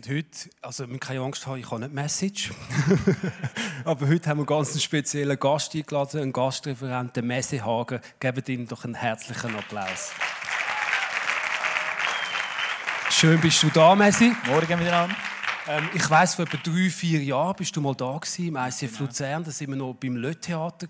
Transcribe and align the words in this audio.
Und 0.00 0.08
heute, 0.08 0.48
also 0.62 0.88
wir 0.88 0.98
keine 0.98 1.20
Angst 1.20 1.46
haben, 1.46 1.58
ich 1.58 1.70
habe 1.70 1.82
nicht 1.82 1.92
Message. 1.92 2.52
Aber 3.84 4.08
heute 4.08 4.30
haben 4.30 4.38
wir 4.38 4.48
einen 4.48 4.58
ganz 4.58 4.82
speziellen 4.82 5.38
Gast 5.38 5.74
eingeladen, 5.74 6.22
einen 6.22 6.32
Gastreferent, 6.32 7.16
den 7.16 7.26
Messe 7.26 7.62
Hagen. 7.62 8.00
Gebt 8.18 8.48
ihm 8.48 8.66
doch 8.66 8.86
einen 8.86 8.94
herzlichen 8.94 9.54
Applaus. 9.54 10.12
Schön 13.10 13.38
bist 13.42 13.62
du 13.62 13.68
da, 13.68 13.94
Messi. 13.94 14.32
Morgen 14.46 14.78
miteinander. 14.78 15.14
Ähm, 15.68 15.90
ich 15.92 16.08
weiss, 16.08 16.36
vor 16.36 16.46
etwa 16.46 16.56
drei, 16.56 16.88
vier 16.88 17.22
Jahren 17.22 17.56
bist 17.56 17.76
du 17.76 17.82
mal 17.82 17.94
da 17.94 18.16
gewesen, 18.16 18.48
im 18.48 18.56
ICF 18.56 18.92
genau. 18.92 19.00
Luzern. 19.00 19.44
Da 19.44 19.50
waren 19.50 19.68
wir 19.68 19.76
noch 19.76 19.94
beim 19.96 20.16
Le 20.16 20.34
Theater. 20.34 20.88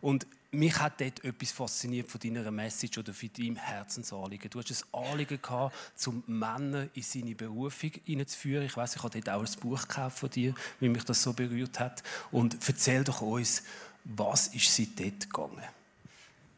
Und 0.00 0.28
mich 0.52 0.78
hat 0.78 1.00
dort 1.00 1.24
etwas 1.24 1.52
fasziniert 1.52 2.10
von 2.10 2.20
deiner 2.20 2.50
Message 2.50 2.98
oder 2.98 3.14
von 3.14 3.30
deinem 3.36 3.56
Herzensanliegen. 3.56 4.50
Du 4.50 4.60
hast 4.60 4.70
ein 4.70 5.04
Anliegen 5.04 5.40
gehabt, 5.40 5.74
um 6.06 6.22
Männer 6.26 6.88
in 6.94 7.02
seine 7.02 7.34
Berufung 7.34 7.92
hineinzuführen. 8.04 8.66
Ich 8.66 8.76
weiß, 8.76 8.96
ich 8.96 9.02
habe 9.02 9.20
dort 9.20 9.36
auch 9.36 9.44
ein 9.44 9.60
Buch 9.60 9.82
gekauft 9.82 10.18
von 10.18 10.30
dir, 10.30 10.54
wie 10.80 10.88
mich 10.88 11.04
das 11.04 11.22
so 11.22 11.32
berührt 11.32 11.78
hat. 11.78 12.02
Und 12.32 12.56
erzähl 12.66 13.04
doch 13.04 13.20
uns, 13.20 13.62
was 14.04 14.48
ist 14.48 14.74
seit 14.74 14.98
dort 14.98 15.20
gegangen? 15.20 15.64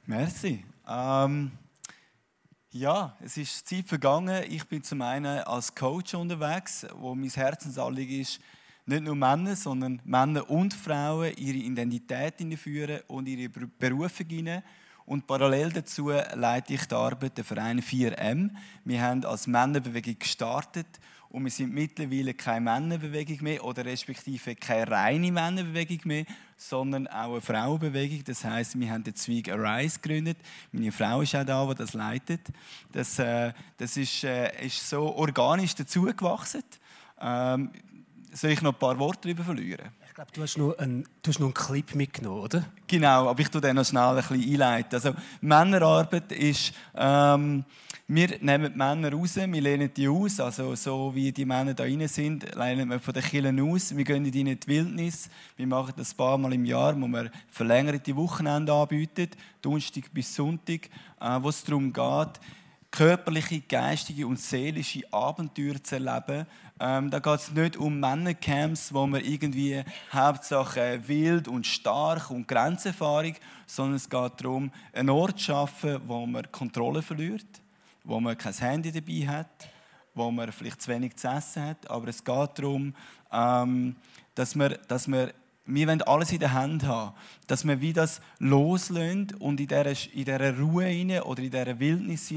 Merci. 0.07 0.65
Ähm, 0.89 1.53
ja, 2.71 3.17
es 3.21 3.37
ist 3.37 3.69
Zeit 3.69 3.87
vergangen. 3.87 4.45
Ich 4.51 4.65
bin 4.65 4.83
zum 4.83 5.03
einen 5.03 5.41
als 5.41 5.75
Coach 5.75 6.15
unterwegs, 6.15 6.87
wo 6.95 7.15
mein 7.15 7.29
Herzensanliegen 7.29 8.21
ist, 8.21 8.41
nicht 8.87 9.03
nur 9.03 9.15
Männer, 9.15 9.57
sondern 9.57 10.01
Männer 10.05 10.49
und 10.51 10.75
Frauen 10.75 11.33
ihre 11.37 11.59
Identität 11.59 12.35
führen 12.59 13.01
und 13.09 13.29
ihre 13.29 13.49
Berufung 13.49 14.27
hinein. 14.29 14.63
Und 15.05 15.27
parallel 15.27 15.71
dazu 15.73 16.11
leite 16.11 16.75
ich 16.75 16.87
die 16.87 16.95
Arbeit 16.95 17.37
der 17.37 17.45
Verein 17.45 17.81
4M. 17.81 18.51
Wir 18.85 19.03
haben 19.03 19.25
als 19.25 19.47
Männerbewegung 19.47 20.19
gestartet 20.19 20.87
und 21.29 21.45
wir 21.45 21.51
sind 21.51 21.73
mittlerweile 21.73 22.35
keine 22.35 22.61
Männerbewegung 22.61 23.43
mehr 23.43 23.65
oder 23.65 23.85
respektive 23.85 24.55
keine 24.55 24.91
reine 24.91 25.33
Männerbewegung 25.33 26.01
mehr, 26.05 26.25
sondern 26.57 27.07
auch 27.09 27.33
eine 27.33 27.41
Frauenbewegung. 27.41 28.23
Das 28.25 28.45
heißt, 28.45 28.79
wir 28.79 28.91
haben 28.91 29.03
den 29.03 29.15
Zweig 29.15 29.49
Arise 29.49 29.99
gegründet. 29.99 30.39
Meine 30.71 30.93
Frau 30.93 31.23
ist 31.23 31.35
auch 31.35 31.45
da, 31.45 31.67
die 31.67 31.75
das 31.75 31.95
leitet. 31.95 32.49
Das, 32.93 33.19
äh, 33.19 33.53
das 33.79 33.97
ist, 33.97 34.25
äh, 34.25 34.67
ist 34.67 34.89
so 34.89 35.15
organisch 35.15 35.75
dazugewachsen. 35.75 36.63
Ähm, 37.21 37.71
soll 38.33 38.51
ich 38.51 38.63
noch 38.63 38.73
ein 38.73 38.79
paar 38.79 38.99
Worte 38.99 39.21
darüber 39.23 39.45
verlieren? 39.45 39.91
Ich 40.07 40.15
glaube, 40.15 40.31
du 40.33 40.43
hast 40.43 40.59
noch 40.59 40.77
einen, 40.79 41.05
du 41.23 41.29
hast 41.29 41.39
noch 41.39 41.47
einen 41.47 41.55
Clip 41.55 41.95
mitgenommen, 41.95 42.41
oder? 42.41 42.65
Genau, 42.87 43.29
aber 43.29 43.41
ich 43.41 43.49
tue 43.49 43.61
den 43.61 43.77
noch 43.77 43.85
schnell 43.85 44.03
ein 44.03 44.17
bisschen 44.17 44.43
einleiten. 44.43 44.95
Also, 44.95 45.15
Männerarbeit 45.41 46.33
ist, 46.33 46.73
ähm, 46.95 47.65
wir 48.09 48.29
nehmen 48.41 48.73
die 48.73 48.79
Männer 48.79 49.13
raus, 49.13 49.37
wir 49.37 49.61
lehnen 49.61 49.91
die 49.95 50.09
aus, 50.09 50.39
also 50.41 50.75
so 50.75 51.15
wie 51.15 51.33
die 51.33 51.45
Männer 51.45 51.73
da 51.73 51.85
rein 51.85 52.07
sind, 52.09 52.55
lehnen 52.55 52.91
wir 52.91 53.01
von 53.01 53.15
den 53.15 53.23
Killen 53.23 53.61
aus, 53.61 53.97
wir 53.97 54.05
gehen 54.05 54.25
in 54.25 54.33
die 54.33 54.67
Wildnis, 54.67 55.31
wir 55.57 55.67
machen 55.67 55.95
das 55.97 56.13
ein 56.13 56.17
paar 56.17 56.37
Mal 56.37 56.53
im 56.53 56.65
Jahr, 56.65 57.01
wo 57.01 57.07
wir 57.07 57.31
verlängerte 57.51 58.15
Wochenende 58.17 58.73
anbieten, 58.73 59.29
Donnerstag 59.63 60.13
bis 60.13 60.35
Sonntag, 60.35 60.91
äh, 61.21 61.39
wo 61.41 61.49
es 61.49 61.65
darum 61.65 61.93
geht, 61.93 62.41
körperliche, 62.93 63.61
geistige 63.63 64.27
und 64.27 64.39
seelische 64.39 65.03
Abenteuer 65.11 65.83
zu 65.83 65.95
erleben. 65.95 66.47
Ähm, 66.85 67.11
da 67.11 67.21
geht 67.21 67.39
es 67.39 67.53
nicht 67.53 67.77
um 67.77 68.01
Männercamps, 68.01 68.93
wo 68.93 69.07
man 69.07 69.25
irgendwie 69.25 69.85
Hauptsache 70.13 71.01
wild 71.07 71.47
und 71.47 71.65
stark 71.65 72.29
und 72.33 72.49
Grenzerfahrung, 72.49 73.37
sondern 73.69 73.95
es 73.95 74.11
geht 74.11 74.33
darum, 74.41 74.73
einen 74.93 75.11
Ort 75.11 75.39
zu 75.39 75.45
schaffen, 75.45 76.01
wo 76.09 76.27
man 76.27 76.51
Kontrolle 76.51 77.01
verliert, 77.01 77.47
wo 78.03 78.19
man 78.19 78.37
kein 78.37 78.55
Handy 78.55 78.91
dabei 78.91 79.29
hat, 79.29 79.69
wo 80.13 80.33
man 80.33 80.51
vielleicht 80.51 80.83
zu 80.83 80.91
wenig 80.91 81.15
zu 81.15 81.29
essen 81.29 81.67
hat. 81.67 81.89
Aber 81.89 82.09
es 82.09 82.25
geht 82.25 82.59
darum, 82.59 82.97
ähm, 83.31 83.95
dass 84.35 84.57
man, 84.57 84.75
dass 84.89 85.07
man 85.07 85.31
wir 85.65 85.87
wollen 85.87 86.03
alles 86.03 86.33
in 86.33 86.41
der 86.41 86.53
Hand 86.53 86.83
haben, 86.83 87.15
dass 87.47 87.65
wir 87.65 87.81
wie 87.81 87.93
das 87.93 88.21
loslösen 88.41 89.29
und 89.39 89.61
in 89.61 89.69
dieser, 89.69 89.91
in 90.13 90.25
dieser 90.25 90.59
Ruhe 90.59 91.23
oder 91.25 91.41
in 91.41 91.51
dieser 91.53 91.79
Wildnis 91.79 92.35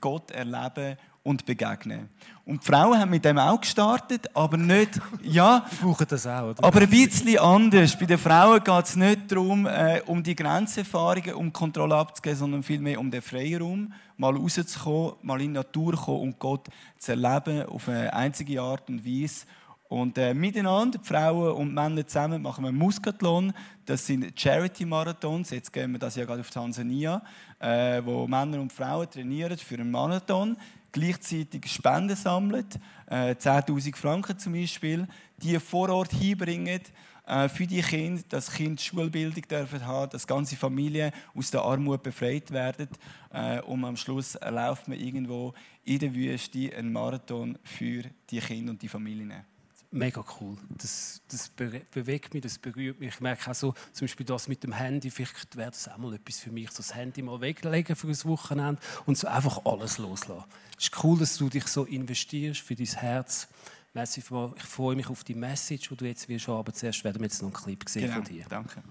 Gott 0.00 0.32
erleben 0.32 0.96
und 1.22 1.46
begegnen. 1.46 2.08
Und 2.44 2.62
die 2.62 2.66
Frauen 2.66 2.98
haben 2.98 3.10
mit 3.10 3.24
dem 3.24 3.38
auch 3.38 3.60
gestartet, 3.60 4.28
aber 4.34 4.56
nicht, 4.56 5.00
ja, 5.22 5.64
brauchen 5.80 6.06
das 6.08 6.26
auch, 6.26 6.50
oder? 6.50 6.64
aber 6.64 6.80
ein 6.80 6.90
bisschen 6.90 7.38
anders. 7.38 7.96
Bei 7.96 8.06
den 8.06 8.18
Frauen 8.18 8.62
geht 8.62 8.84
es 8.84 8.96
nicht 8.96 9.30
darum, 9.30 9.66
äh, 9.66 10.02
um 10.06 10.22
die 10.22 10.34
Grenzerfahrungen, 10.34 11.34
um 11.34 11.52
Kontrolle 11.52 11.94
abzugeben, 11.94 12.38
sondern 12.38 12.62
vielmehr 12.62 12.98
um 12.98 13.10
den 13.10 13.22
Freiraum, 13.22 13.92
mal 14.16 14.34
rauszukommen, 14.34 15.12
mal 15.22 15.40
in 15.40 15.48
die 15.48 15.52
Natur 15.54 15.94
zu 15.94 16.02
kommen 16.02 16.20
und 16.22 16.38
Gott 16.38 16.68
zu 16.98 17.12
erleben 17.12 17.66
auf 17.66 17.88
eine 17.88 18.12
einzige 18.12 18.60
Art 18.60 18.88
und 18.88 19.06
Weise 19.06 19.46
und 19.92 20.16
äh, 20.16 20.32
miteinander, 20.32 20.98
Frauen 21.02 21.52
und 21.52 21.74
Männer 21.74 22.06
zusammen, 22.06 22.40
machen 22.40 22.64
wir 22.64 22.68
einen 22.68 22.78
Muskathlon. 22.78 23.52
Das 23.84 24.06
sind 24.06 24.40
Charity-Marathons. 24.40 25.50
Jetzt 25.50 25.70
gehen 25.70 25.92
wir 25.92 25.98
das 25.98 26.16
ja 26.16 26.24
gerade 26.24 26.40
auf 26.40 26.48
Tansania, 26.48 27.20
äh, 27.58 28.00
wo 28.02 28.26
Männer 28.26 28.58
und 28.62 28.72
Frauen 28.72 29.10
trainieren 29.10 29.58
für 29.58 29.74
einen 29.74 29.90
Marathon. 29.90 30.56
Gleichzeitig 30.92 31.66
Spenden 31.72 32.16
sammeln, 32.16 32.66
äh, 33.06 33.34
10.000 33.34 33.96
Franken 33.96 34.38
zum 34.38 34.52
Beispiel, 34.52 35.08
die 35.38 35.58
vor 35.58 35.88
Ort 35.88 36.12
hinbringen 36.12 36.80
äh, 37.26 37.48
für 37.48 37.66
die 37.66 37.80
Kinder, 37.80 38.22
dass 38.28 38.52
Kinder 38.52 38.80
Schulbildung 38.80 39.42
dürfen 39.48 39.86
haben, 39.86 40.10
dass 40.10 40.26
ganze 40.26 40.56
Familien 40.56 41.12
aus 41.34 41.50
der 41.50 41.62
Armut 41.62 42.02
befreit 42.02 42.50
werden. 42.50 42.88
Äh, 43.32 43.60
und 43.62 43.84
am 43.84 43.96
Schluss 43.96 44.38
läuft 44.48 44.88
man 44.88 44.98
irgendwo 44.98 45.54
in 45.84 45.98
der 45.98 46.14
Wüste 46.14 46.70
einen 46.76 46.92
Marathon 46.92 47.58
für 47.64 48.02
die 48.30 48.40
Kinder 48.40 48.72
und 48.72 48.82
die 48.82 48.88
Familien 48.88 49.44
mega 49.92 50.24
cool. 50.40 50.56
Das, 50.70 51.22
das 51.28 51.48
bewegt 51.48 52.34
mich, 52.34 52.42
das 52.42 52.58
berührt 52.58 52.98
mich. 52.98 53.14
Ich 53.14 53.20
merke 53.20 53.50
auch 53.50 53.54
so, 53.54 53.74
zum 53.92 54.06
Beispiel 54.06 54.26
das 54.26 54.48
mit 54.48 54.64
dem 54.64 54.72
Handy, 54.72 55.10
vielleicht 55.10 55.56
wäre 55.56 55.70
das 55.70 55.88
auch 55.88 55.98
mal 55.98 56.14
etwas 56.14 56.38
für 56.40 56.50
mich, 56.50 56.70
so 56.70 56.78
das 56.78 56.94
Handy 56.94 57.22
mal 57.22 57.40
weglegen 57.40 57.94
für 57.94 58.08
ein 58.08 58.24
Wochenende 58.24 58.80
und 59.06 59.18
so 59.18 59.28
einfach 59.28 59.64
alles 59.64 59.98
loslassen. 59.98 60.44
Es 60.78 60.84
ist 60.84 61.04
cool, 61.04 61.18
dass 61.18 61.36
du 61.36 61.48
dich 61.48 61.66
so 61.66 61.84
investierst 61.84 62.60
für 62.60 62.74
dein 62.74 62.86
Herz. 62.86 63.48
Ich 63.94 64.24
freue 64.24 64.96
mich 64.96 65.08
auf 65.08 65.22
die 65.22 65.34
Message, 65.34 65.90
die 65.90 65.96
du 65.96 66.06
jetzt 66.06 66.28
wirst 66.28 66.48
aber 66.48 66.72
zuerst 66.72 67.04
werden 67.04 67.20
wir 67.20 67.26
jetzt 67.26 67.42
noch 67.42 67.48
einen 67.48 67.64
Clip 67.64 67.88
sehen 67.88 68.02
genau, 68.02 68.14
von 68.14 68.24
dir. 68.24 68.46
Danke. 68.48 68.82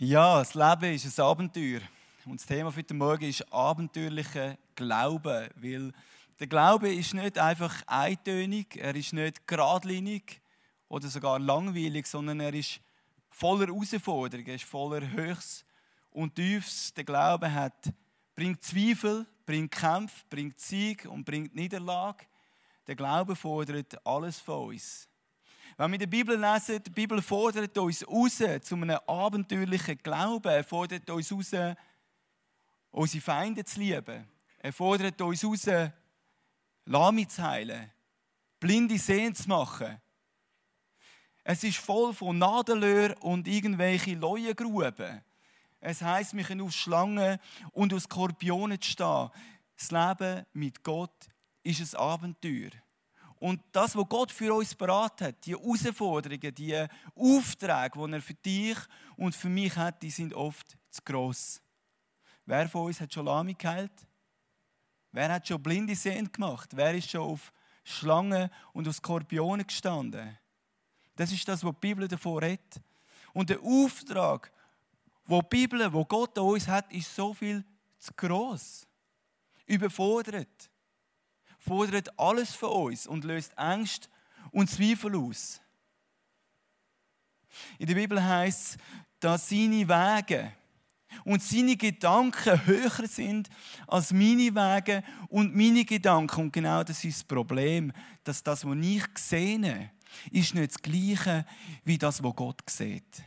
Ja, 0.00 0.38
das 0.38 0.54
Leben 0.54 0.94
ist 0.94 1.18
ein 1.18 1.24
Abenteuer. 1.24 1.80
Und 2.24 2.38
das 2.38 2.46
Thema 2.46 2.70
für 2.70 2.84
den 2.84 2.98
Morgen 2.98 3.24
ist 3.24 3.52
abenteuerlicher 3.52 4.56
Glaube. 4.76 5.50
Weil 5.56 5.92
der 6.38 6.46
Glaube 6.46 6.94
ist 6.94 7.14
nicht 7.14 7.36
einfach 7.36 7.82
eintönig, 7.84 8.76
er 8.76 8.94
ist 8.94 9.12
nicht 9.12 9.44
geradlinig 9.48 10.40
oder 10.88 11.08
sogar 11.08 11.40
langweilig, 11.40 12.06
sondern 12.06 12.38
er 12.38 12.54
ist 12.54 12.80
voller 13.28 13.66
Herausforderungen, 13.66 14.46
er 14.46 14.54
ist 14.54 14.66
voller 14.66 15.00
Höchst 15.10 15.64
und 16.12 16.36
Tiefs. 16.36 16.94
Der 16.94 17.02
Glaube 17.02 17.52
hat, 17.52 17.92
bringt 18.36 18.62
Zweifel, 18.62 19.26
bringt 19.44 19.72
Kämpfe, 19.72 20.24
bringt 20.30 20.60
Sieg 20.60 21.06
und 21.06 21.24
bringt 21.24 21.56
Niederlage. 21.56 22.24
Der 22.86 22.94
Glaube 22.94 23.34
fordert 23.34 24.06
alles 24.06 24.38
von 24.38 24.68
uns. 24.68 25.07
Wenn 25.80 25.92
wir 25.92 25.98
der 25.98 26.06
Bibel 26.08 26.36
lesen, 26.36 26.82
die 26.82 26.90
Bibel 26.90 27.22
fordert 27.22 27.78
uns 27.78 28.04
raus 28.04 28.42
zu 28.62 28.74
einem 28.74 28.98
abenteuerlichen 29.06 29.96
Glauben. 29.98 30.48
Er 30.48 30.64
fordert 30.64 31.08
uns 31.08 31.30
raus, 31.30 31.76
unsere 32.90 33.22
Feinde 33.22 33.64
zu 33.64 33.78
lieben. 33.78 34.26
Er 34.58 34.72
fordert 34.72 35.20
uns 35.20 35.44
raus, 35.44 35.68
Lahme 36.84 37.28
zu 37.28 37.42
heilen, 37.44 37.92
blinde 38.58 38.98
Sehen 38.98 39.36
zu 39.36 39.48
machen. 39.48 40.00
Es 41.44 41.62
ist 41.62 41.78
voll 41.78 42.12
von 42.12 42.38
Nadelöhr 42.38 43.14
und 43.20 43.46
irgendwelche 43.46 44.16
Leuengruben. 44.16 45.22
Es 45.78 46.02
heißt, 46.02 46.36
wir 46.36 46.42
können 46.42 46.62
aus 46.62 46.74
Schlangen 46.74 47.38
und 47.70 47.94
aus 47.94 48.02
Skorpionen 48.02 48.82
stehen. 48.82 49.30
Das 49.76 49.92
Leben 49.92 50.44
mit 50.54 50.82
Gott 50.82 51.28
ist 51.62 51.94
ein 51.94 52.00
Abenteuer. 52.00 52.70
Und 53.40 53.62
das, 53.72 53.94
was 53.94 54.08
Gott 54.08 54.32
für 54.32 54.52
uns 54.54 54.74
beraten 54.74 55.28
hat, 55.28 55.46
die 55.46 55.56
Herausforderungen, 55.56 56.54
die 56.54 56.86
Aufträge, 57.14 58.06
die 58.06 58.12
er 58.12 58.22
für 58.22 58.34
dich 58.34 58.78
und 59.16 59.34
für 59.34 59.48
mich 59.48 59.76
hat, 59.76 60.02
die 60.02 60.10
sind 60.10 60.34
oft 60.34 60.76
zu 60.90 61.02
gross. 61.04 61.60
Wer 62.46 62.68
von 62.68 62.86
uns 62.86 63.00
hat 63.00 63.12
schon 63.12 63.26
Lami 63.26 63.54
geheilt? 63.54 63.92
Wer 65.12 65.32
hat 65.32 65.46
schon 65.46 65.62
blinde 65.62 65.94
Sehend 65.94 66.32
gemacht? 66.32 66.70
Wer 66.74 66.94
ist 66.94 67.10
schon 67.10 67.20
auf 67.20 67.52
Schlangen 67.84 68.50
und 68.72 68.88
auf 68.88 68.96
Skorpionen 68.96 69.66
gestanden? 69.66 70.36
Das 71.14 71.32
ist 71.32 71.46
das, 71.46 71.62
was 71.62 71.72
die 71.74 71.80
Bibel 71.80 72.08
davor 72.08 72.42
hat. 72.42 72.80
Und 73.32 73.50
der 73.50 73.60
Auftrag, 73.60 74.52
wo 75.24 75.42
die 75.42 75.48
Bibel, 75.48 75.92
wo 75.92 76.04
Gott 76.04 76.36
an 76.38 76.44
uns 76.44 76.66
hat, 76.66 76.92
ist 76.92 77.14
so 77.14 77.34
viel 77.34 77.64
zu 77.98 78.12
gross. 78.14 78.86
Überfordert 79.66 80.70
fordert 81.68 82.18
alles 82.18 82.54
von 82.54 82.70
uns 82.70 83.06
und 83.06 83.24
löst 83.24 83.56
Angst 83.58 84.08
und 84.50 84.70
Zweifel 84.70 85.14
aus. 85.16 85.60
In 87.78 87.86
der 87.86 87.94
Bibel 87.94 88.22
heißt 88.22 88.74
es, 88.74 88.78
dass 89.20 89.48
seine 89.48 89.86
Wege 89.88 90.52
und 91.24 91.42
seine 91.42 91.76
Gedanken 91.76 92.66
höher 92.66 93.06
sind 93.06 93.48
als 93.86 94.12
meine 94.12 94.54
Wege 94.54 95.02
und 95.28 95.54
meine 95.54 95.84
Gedanken. 95.84 96.42
Und 96.42 96.52
genau 96.52 96.82
das 96.84 97.04
ist 97.04 97.18
das 97.18 97.24
Problem, 97.24 97.92
dass 98.24 98.42
das, 98.42 98.64
was 98.64 98.76
ich 98.80 99.04
sehe, 99.16 99.90
ist 100.30 100.54
nicht 100.54 100.74
das 100.74 100.82
Gleiche 100.82 101.44
wie 101.84 101.98
das, 101.98 102.22
was 102.22 102.36
Gott 102.36 102.62
sieht. 102.68 103.22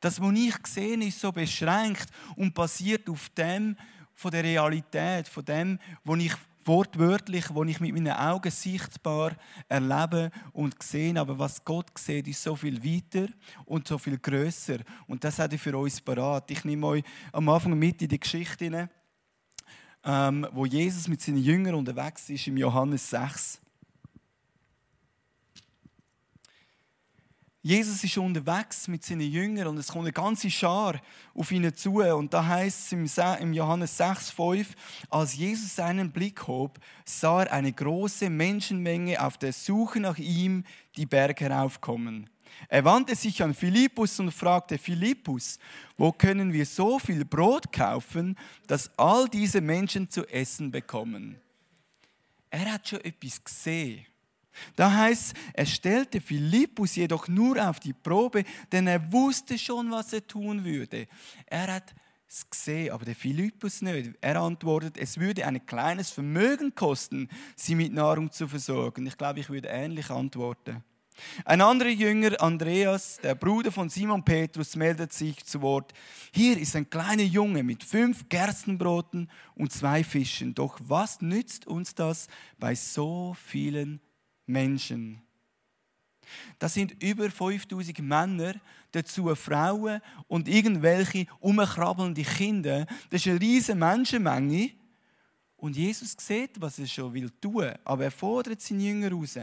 Das, 0.00 0.20
was 0.20 0.34
ich 0.34 0.66
sehe, 0.66 1.02
ist 1.04 1.20
so 1.20 1.32
beschränkt 1.32 2.06
und 2.36 2.54
basiert 2.54 3.08
auf 3.08 3.28
dem, 3.30 3.76
von 4.14 4.30
der 4.30 4.44
Realität, 4.44 5.28
von 5.28 5.44
dem, 5.44 5.78
was 6.04 6.18
ich 6.18 6.34
wortwörtlich, 6.64 7.46
wo 7.54 7.64
ich 7.64 7.80
mit 7.80 7.92
meinen 7.92 8.12
Augen 8.12 8.50
sichtbar 8.50 9.32
erlebe 9.68 10.30
und 10.52 10.82
sehe. 10.82 11.18
Aber 11.18 11.38
was 11.38 11.64
Gott 11.64 11.90
sieht, 11.98 12.28
ist 12.28 12.42
so 12.42 12.56
viel 12.56 12.82
weiter 12.84 13.32
und 13.64 13.88
so 13.88 13.98
viel 13.98 14.18
größer. 14.18 14.78
Und 15.06 15.24
das 15.24 15.38
hat 15.38 15.52
er 15.52 15.58
für 15.58 15.76
uns 15.76 16.00
parat. 16.00 16.50
Ich 16.50 16.64
nehme 16.64 16.86
euch 16.86 17.04
am 17.32 17.48
Anfang 17.48 17.78
mit 17.78 18.02
in 18.02 18.08
die 18.08 18.20
Geschichte 18.20 18.88
ähm, 20.04 20.46
wo 20.52 20.64
Jesus 20.64 21.08
mit 21.08 21.20
seinen 21.20 21.42
Jüngern 21.42 21.74
unterwegs 21.74 22.28
ist, 22.30 22.46
im 22.46 22.56
Johannes 22.56 23.10
6. 23.10 23.60
Jesus 27.62 28.02
ist 28.02 28.16
unterwegs 28.16 28.88
mit 28.88 29.04
seinen 29.04 29.30
Jüngern 29.30 29.66
und 29.66 29.76
es 29.76 29.88
kommt 29.88 30.04
eine 30.04 30.12
ganze 30.12 30.50
Schar 30.50 30.98
auf 31.34 31.52
ihn 31.52 31.74
zu. 31.74 32.00
Und 32.00 32.32
da 32.32 32.46
heißt 32.46 32.92
es 32.94 33.18
im 33.18 33.52
Johannes 33.52 33.98
6, 33.98 34.30
5, 34.30 34.74
als 35.10 35.36
Jesus 35.36 35.76
seinen 35.76 36.10
Blick 36.10 36.46
hob, 36.46 36.78
sah 37.04 37.42
er 37.42 37.52
eine 37.52 37.70
große 37.70 38.30
Menschenmenge 38.30 39.22
auf 39.22 39.36
der 39.36 39.52
Suche 39.52 40.00
nach 40.00 40.16
ihm 40.16 40.64
die 40.96 41.04
Berge 41.04 41.44
heraufkommen. 41.44 42.30
Er 42.68 42.84
wandte 42.84 43.14
sich 43.14 43.42
an 43.42 43.52
Philippus 43.52 44.18
und 44.20 44.32
fragte, 44.32 44.78
Philippus, 44.78 45.58
wo 45.98 46.12
können 46.12 46.54
wir 46.54 46.64
so 46.64 46.98
viel 46.98 47.26
Brot 47.26 47.72
kaufen, 47.72 48.36
dass 48.66 48.90
all 48.98 49.28
diese 49.28 49.60
Menschen 49.60 50.08
zu 50.08 50.26
essen 50.26 50.70
bekommen? 50.70 51.38
Er 52.48 52.72
hat 52.72 52.88
schon 52.88 53.00
etwas 53.02 53.44
gesehen. 53.44 54.06
Da 54.76 54.92
heißt 54.92 55.34
er 55.54 55.66
stellte 55.66 56.20
Philippus 56.20 56.96
jedoch 56.96 57.28
nur 57.28 57.68
auf 57.68 57.80
die 57.80 57.92
Probe, 57.92 58.44
denn 58.72 58.86
er 58.86 59.12
wusste 59.12 59.58
schon, 59.58 59.90
was 59.90 60.12
er 60.12 60.26
tun 60.26 60.64
würde. 60.64 61.06
Er 61.46 61.74
hat 61.74 61.94
es 62.28 62.48
gesehen, 62.48 62.92
aber 62.92 63.04
der 63.04 63.16
Philippus 63.16 63.82
nicht. 63.82 64.12
Er 64.20 64.40
antwortet, 64.40 64.96
es 64.96 65.18
würde 65.18 65.46
ein 65.46 65.64
kleines 65.66 66.10
Vermögen 66.10 66.74
kosten, 66.74 67.28
sie 67.56 67.74
mit 67.74 67.92
Nahrung 67.92 68.30
zu 68.30 68.46
versorgen. 68.46 69.06
Ich 69.06 69.18
glaube, 69.18 69.40
ich 69.40 69.50
würde 69.50 69.68
ähnlich 69.68 70.10
antworten. 70.10 70.84
Ein 71.44 71.60
anderer 71.60 71.90
Jünger, 71.90 72.40
Andreas, 72.40 73.18
der 73.22 73.34
Bruder 73.34 73.72
von 73.72 73.88
Simon 73.88 74.24
Petrus, 74.24 74.76
meldet 74.76 75.12
sich 75.12 75.44
zu 75.44 75.60
Wort. 75.60 75.92
Hier 76.32 76.58
ist 76.58 76.76
ein 76.76 76.88
kleiner 76.88 77.22
Junge 77.22 77.62
mit 77.62 77.84
fünf 77.84 78.28
Gerstenbroten 78.28 79.30
und 79.54 79.72
zwei 79.72 80.04
Fischen. 80.04 80.54
Doch 80.54 80.78
was 80.82 81.20
nützt 81.20 81.66
uns 81.66 81.94
das 81.94 82.28
bei 82.58 82.74
so 82.74 83.36
vielen 83.46 84.00
Menschen. 84.50 85.22
Das 86.58 86.74
sind 86.74 87.02
über 87.02 87.30
5000 87.30 87.98
Männer, 88.00 88.54
dazu 88.92 89.34
Frauen 89.34 90.00
und 90.28 90.48
irgendwelche 90.48 91.26
umkrabbelnde 91.40 92.22
Kinder. 92.22 92.86
Das 93.10 93.24
ist 93.24 93.28
eine 93.28 93.40
riesige 93.40 93.78
Menschenmenge. 93.78 94.70
Und 95.56 95.76
Jesus 95.76 96.16
sieht, 96.18 96.60
was 96.60 96.78
er 96.78 96.86
schon 96.86 97.12
will 97.12 97.30
tun, 97.40 97.72
aber 97.84 98.04
er 98.04 98.10
fordert 98.10 98.60
seine 98.62 98.82
Jünger 98.82 99.12
raus. 99.12 99.38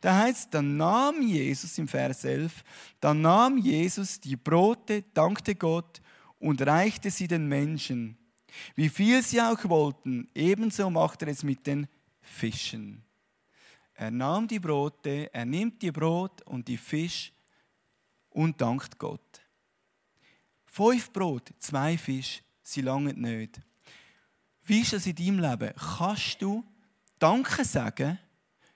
Da 0.00 0.16
heißt, 0.16 0.52
dann 0.52 0.76
nahm 0.76 1.22
Jesus 1.22 1.78
im 1.78 1.88
Vers 1.88 2.24
11, 2.24 2.64
dann 3.00 3.20
nahm 3.20 3.58
Jesus 3.58 4.20
die 4.20 4.36
Brote, 4.36 5.02
dankte 5.14 5.54
Gott 5.54 6.00
und 6.38 6.62
reichte 6.62 7.10
sie 7.10 7.28
den 7.28 7.46
Menschen. 7.46 8.16
Wie 8.74 8.88
viel 8.88 9.22
sie 9.22 9.40
auch 9.40 9.68
wollten, 9.68 10.28
ebenso 10.34 10.90
macht 10.90 11.22
er 11.22 11.28
es 11.28 11.42
mit 11.42 11.66
den 11.66 11.86
Fischen. 12.20 13.03
Er 13.94 14.10
nahm 14.10 14.48
die 14.48 14.58
Brote, 14.58 15.32
er 15.32 15.44
nimmt 15.44 15.80
die 15.80 15.92
Brot 15.92 16.42
und 16.42 16.66
die 16.66 16.76
Fisch 16.76 17.32
und 18.30 18.60
dankt 18.60 18.98
Gott. 18.98 19.40
Fünf 20.66 21.12
Brot, 21.12 21.52
zwei 21.60 21.96
Fisch, 21.96 22.42
sie 22.60 22.80
langen 22.80 23.20
nicht. 23.20 23.60
Wie 24.64 24.80
ist 24.80 24.92
das 24.92 25.06
in 25.06 25.14
deinem 25.14 25.38
Leben? 25.38 25.72
Kannst 25.76 26.42
du 26.42 26.64
Danke 27.18 27.64
sagen 27.64 28.18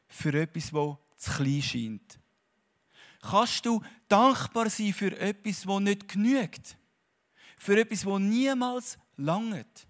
für 0.06 0.32
etwas, 0.40 0.70
das 0.70 0.96
zu 1.16 1.30
klein 1.32 1.62
scheint? 1.62 2.20
Kannst 3.20 3.66
du 3.66 3.82
dankbar 4.06 4.70
sein 4.70 4.92
für 4.92 5.18
etwas, 5.18 5.62
das 5.62 5.80
nicht 5.80 6.08
genügt? 6.08 6.76
Für 7.56 7.80
etwas, 7.80 8.02
das 8.02 8.18
niemals 8.20 8.98
langt? 9.16 9.88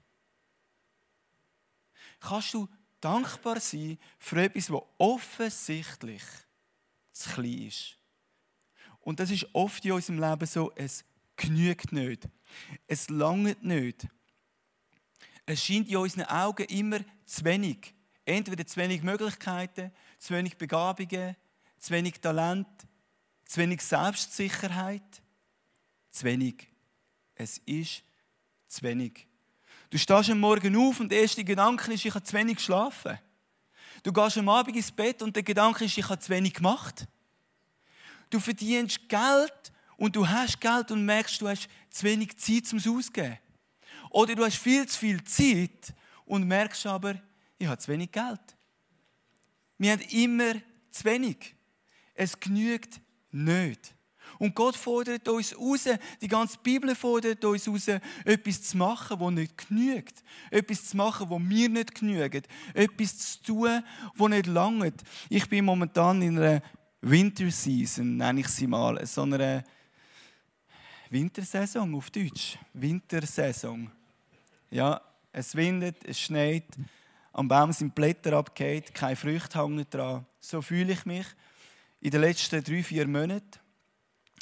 Kannst 2.20 2.54
du 2.54 2.68
dankbar 3.00 3.60
sein 3.60 3.98
für 4.18 4.42
etwas, 4.42 4.66
das 4.66 4.82
offensichtlich 4.98 6.22
zu 7.12 7.30
klein 7.30 7.66
ist. 7.66 7.96
Und 9.00 9.20
das 9.20 9.30
ist 9.30 9.46
oft 9.54 9.84
in 9.84 9.92
unserem 9.92 10.20
Leben 10.20 10.46
so, 10.46 10.72
es 10.74 11.04
genügt 11.36 11.92
nicht. 11.92 12.28
Es 12.86 13.08
langt 13.08 13.62
nicht. 13.62 14.06
Es 15.46 15.64
scheint 15.64 15.88
in 15.88 15.96
unseren 15.96 16.24
Augen 16.24 16.66
immer 16.66 17.00
zu 17.24 17.44
wenig. 17.44 17.94
Entweder 18.24 18.66
zu 18.66 18.76
wenig 18.76 19.02
Möglichkeiten, 19.02 19.92
zu 20.18 20.34
wenig 20.34 20.56
Begabungen, 20.58 21.36
zu 21.78 21.90
wenig 21.92 22.20
Talent, 22.20 22.68
zu 23.46 23.60
wenig 23.60 23.80
Selbstsicherheit, 23.80 25.22
zu 26.10 26.24
wenig. 26.24 26.68
Es 27.34 27.58
ist 27.64 28.02
zu 28.66 28.82
wenig. 28.82 29.26
Du 29.90 29.96
stehst 29.96 30.28
am 30.30 30.40
Morgen 30.40 30.76
auf 30.76 31.00
und 31.00 31.10
der 31.10 31.22
erste 31.22 31.42
Gedanke 31.42 31.92
ist, 31.92 32.04
ich 32.04 32.14
habe 32.14 32.24
zu 32.24 32.34
wenig 32.34 32.56
geschlafen. 32.56 33.18
Du 34.02 34.12
gehst 34.12 34.36
am 34.36 34.48
Abend 34.48 34.76
ins 34.76 34.92
Bett 34.92 35.22
und 35.22 35.34
der 35.34 35.42
Gedanke 35.42 35.84
ist, 35.84 35.96
ich 35.96 36.08
habe 36.08 36.20
zu 36.20 36.28
wenig 36.28 36.54
gemacht. 36.54 37.06
Du 38.28 38.38
verdienst 38.38 39.08
Geld 39.08 39.72
und 39.96 40.14
du 40.14 40.28
hast 40.28 40.60
Geld 40.60 40.90
und 40.90 41.04
merkst, 41.04 41.40
du 41.40 41.48
hast 41.48 41.68
zu 41.90 42.04
wenig 42.04 42.36
Zeit 42.36 42.66
zum 42.66 42.78
Ausgeben. 42.78 43.38
Oder 44.10 44.34
du 44.34 44.44
hast 44.44 44.56
viel 44.56 44.86
zu 44.86 44.98
viel 44.98 45.24
Zeit 45.24 45.94
und 46.26 46.46
merkst 46.46 46.86
aber, 46.86 47.14
ich 47.58 47.66
habe 47.66 47.78
zu 47.78 47.90
wenig 47.90 48.12
Geld. 48.12 48.40
Wir 49.78 49.92
haben 49.92 50.02
immer 50.10 50.54
zu 50.90 51.04
wenig. 51.04 51.54
Es 52.14 52.38
genügt 52.38 53.00
nicht. 53.30 53.94
Und 54.38 54.54
Gott 54.54 54.76
fordert 54.76 55.28
uns 55.28 55.56
raus, 55.56 55.84
die 56.20 56.28
ganze 56.28 56.58
Bibel 56.58 56.94
fordert 56.94 57.44
uns 57.44 57.66
raus, 57.66 57.88
etwas 58.24 58.62
zu 58.62 58.76
machen, 58.76 59.18
was 59.18 59.32
nicht 59.32 59.68
genügt. 59.68 60.22
Etwas 60.50 60.86
zu 60.86 60.96
machen, 60.96 61.28
was 61.28 61.40
mir 61.40 61.68
nicht 61.68 61.94
genügt. 61.94 62.46
Etwas 62.72 63.18
zu 63.18 63.42
tun, 63.42 63.82
was 64.14 64.30
nicht 64.30 64.46
langt. 64.46 65.02
Ich 65.28 65.48
bin 65.48 65.64
momentan 65.64 66.22
in 66.22 66.38
einer 66.38 66.62
Winter 67.00 67.50
Season, 67.50 68.16
nenne 68.16 68.40
ich 68.40 68.48
sie 68.48 68.66
mal. 68.66 69.04
So 69.06 69.22
einer 69.22 69.64
Wintersaison 71.10 71.94
auf 71.94 72.10
Deutsch. 72.10 72.58
Wintersaison. 72.72 73.90
Ja, 74.70 75.00
es 75.32 75.54
windet, 75.54 76.04
es 76.04 76.20
schneit, 76.20 76.66
am 77.32 77.48
Baum 77.48 77.72
sind 77.72 77.94
Blätter 77.94 78.34
abgehängt, 78.34 78.94
keine 78.94 79.16
Früchte 79.16 79.62
hängen 79.62 79.86
dran. 79.88 80.26
So 80.40 80.60
fühle 80.60 80.92
ich 80.92 81.06
mich 81.06 81.26
in 82.00 82.10
den 82.10 82.20
letzten 82.20 82.62
drei, 82.62 82.82
vier 82.82 83.06
Monaten 83.06 83.58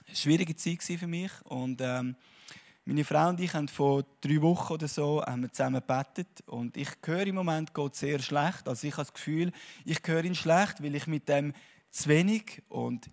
eine 0.06 0.16
schwierige 0.16 0.56
Zeit 0.56 0.82
für 0.82 1.06
mich. 1.06 1.32
Und 1.44 1.80
ähm, 1.80 2.16
meine 2.84 3.04
Frau 3.04 3.28
und 3.28 3.40
ich 3.40 3.52
haben 3.52 3.66
vor 3.66 4.04
drei 4.20 4.40
Wochen 4.40 4.75
oder 4.75 4.86
so 4.86 5.20
haben 5.25 5.42
wir 5.42 5.52
zusammen 5.52 5.82
gebetet. 5.86 6.42
Und 6.46 6.76
ich 6.76 6.88
höre 7.04 7.26
im 7.26 7.34
Moment 7.34 7.75
Gott 7.75 7.96
sehr 7.96 8.20
schlecht. 8.20 8.68
Also 8.68 8.86
ich 8.86 8.92
habe 8.94 9.02
das 9.02 9.12
Gefühl, 9.12 9.52
ich 9.84 10.00
höre 10.04 10.25
ihn 10.25 10.34
schlecht, 10.34 10.82
weil 10.82 10.94
ich 10.94 11.06
mit 11.06 11.28
dem 11.28 11.52
zu 11.90 12.08
wenig 12.08 12.62
und 12.68 13.10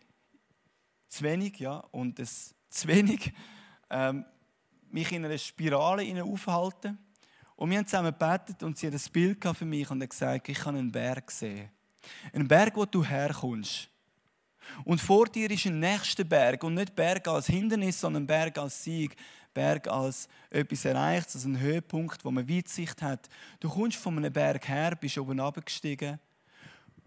zu 1.09 1.23
wenig, 1.23 1.59
ja, 1.59 1.77
und 1.91 2.19
das 2.19 2.53
zu 2.69 2.87
wenig 2.87 3.33
ähm, 3.89 4.25
mich 4.89 5.11
in 5.11 5.25
einer 5.25 5.37
Spirale 5.37 6.23
aufhalte. 6.23 6.97
Und 7.55 7.69
wir 7.69 7.77
haben 7.77 7.87
zusammen 7.87 8.11
gebetet 8.17 8.61
und 8.63 8.77
sie 8.77 8.87
hat 8.87 8.93
ein 8.93 9.11
Bild 9.11 9.43
für 9.55 9.65
mich 9.65 9.89
und 9.89 10.01
hat 10.01 10.09
gesagt, 10.09 10.49
ich 10.49 10.57
kann 10.59 10.75
einen 10.75 10.91
Berg 10.91 11.31
sehen. 11.31 11.69
Ein 12.33 12.47
Berg, 12.47 12.75
wo 12.75 12.85
du 12.85 13.03
herkommst. 13.03 13.89
Und 14.85 14.99
vor 14.99 15.25
dir 15.25 15.49
ist 15.51 15.65
ein 15.65 15.79
nächster 15.79 16.23
Berg 16.23 16.63
und 16.63 16.73
nicht 16.73 16.95
Berg 16.95 17.27
als 17.27 17.47
Hindernis, 17.47 17.99
sondern 17.99 18.25
Berg 18.27 18.57
als 18.57 18.83
Sieg. 18.83 19.15
Berg 19.53 19.87
als 19.87 20.27
etwas 20.49 20.83
erreicht, 20.85 21.29
als 21.33 21.45
ein 21.45 21.59
Höhepunkt, 21.59 22.25
wo 22.25 22.31
man 22.31 22.49
Weitsicht 22.49 23.01
hat. 23.01 23.29
Du 23.59 23.69
kommst 23.69 23.97
von 23.97 24.17
einem 24.17 24.33
Berg 24.33 24.67
her, 24.67 24.95
bist 24.95 25.17
oben 25.17 25.39
abgestiegen 25.39 26.19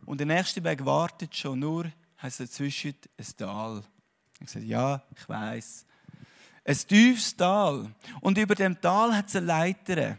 und 0.04 0.18
der 0.18 0.26
nächste 0.26 0.60
Berg 0.60 0.84
wartet 0.84 1.34
schon, 1.34 1.58
nur 1.58 1.90
heißt 2.22 2.40
dazwischen 2.40 2.94
ein 3.18 3.26
Tal. 3.36 3.82
Ich 4.40 4.50
sage, 4.50 4.64
ja, 4.64 5.02
ich 5.16 5.28
weiß. 5.28 5.86
Ein 6.64 6.76
tiefes 6.76 7.36
Tal. 7.36 7.92
Und 8.20 8.38
über 8.38 8.54
dem 8.54 8.80
Tal 8.80 9.14
hat 9.16 9.28
es 9.28 9.36
eine 9.36 9.46
Leiter. 9.46 10.18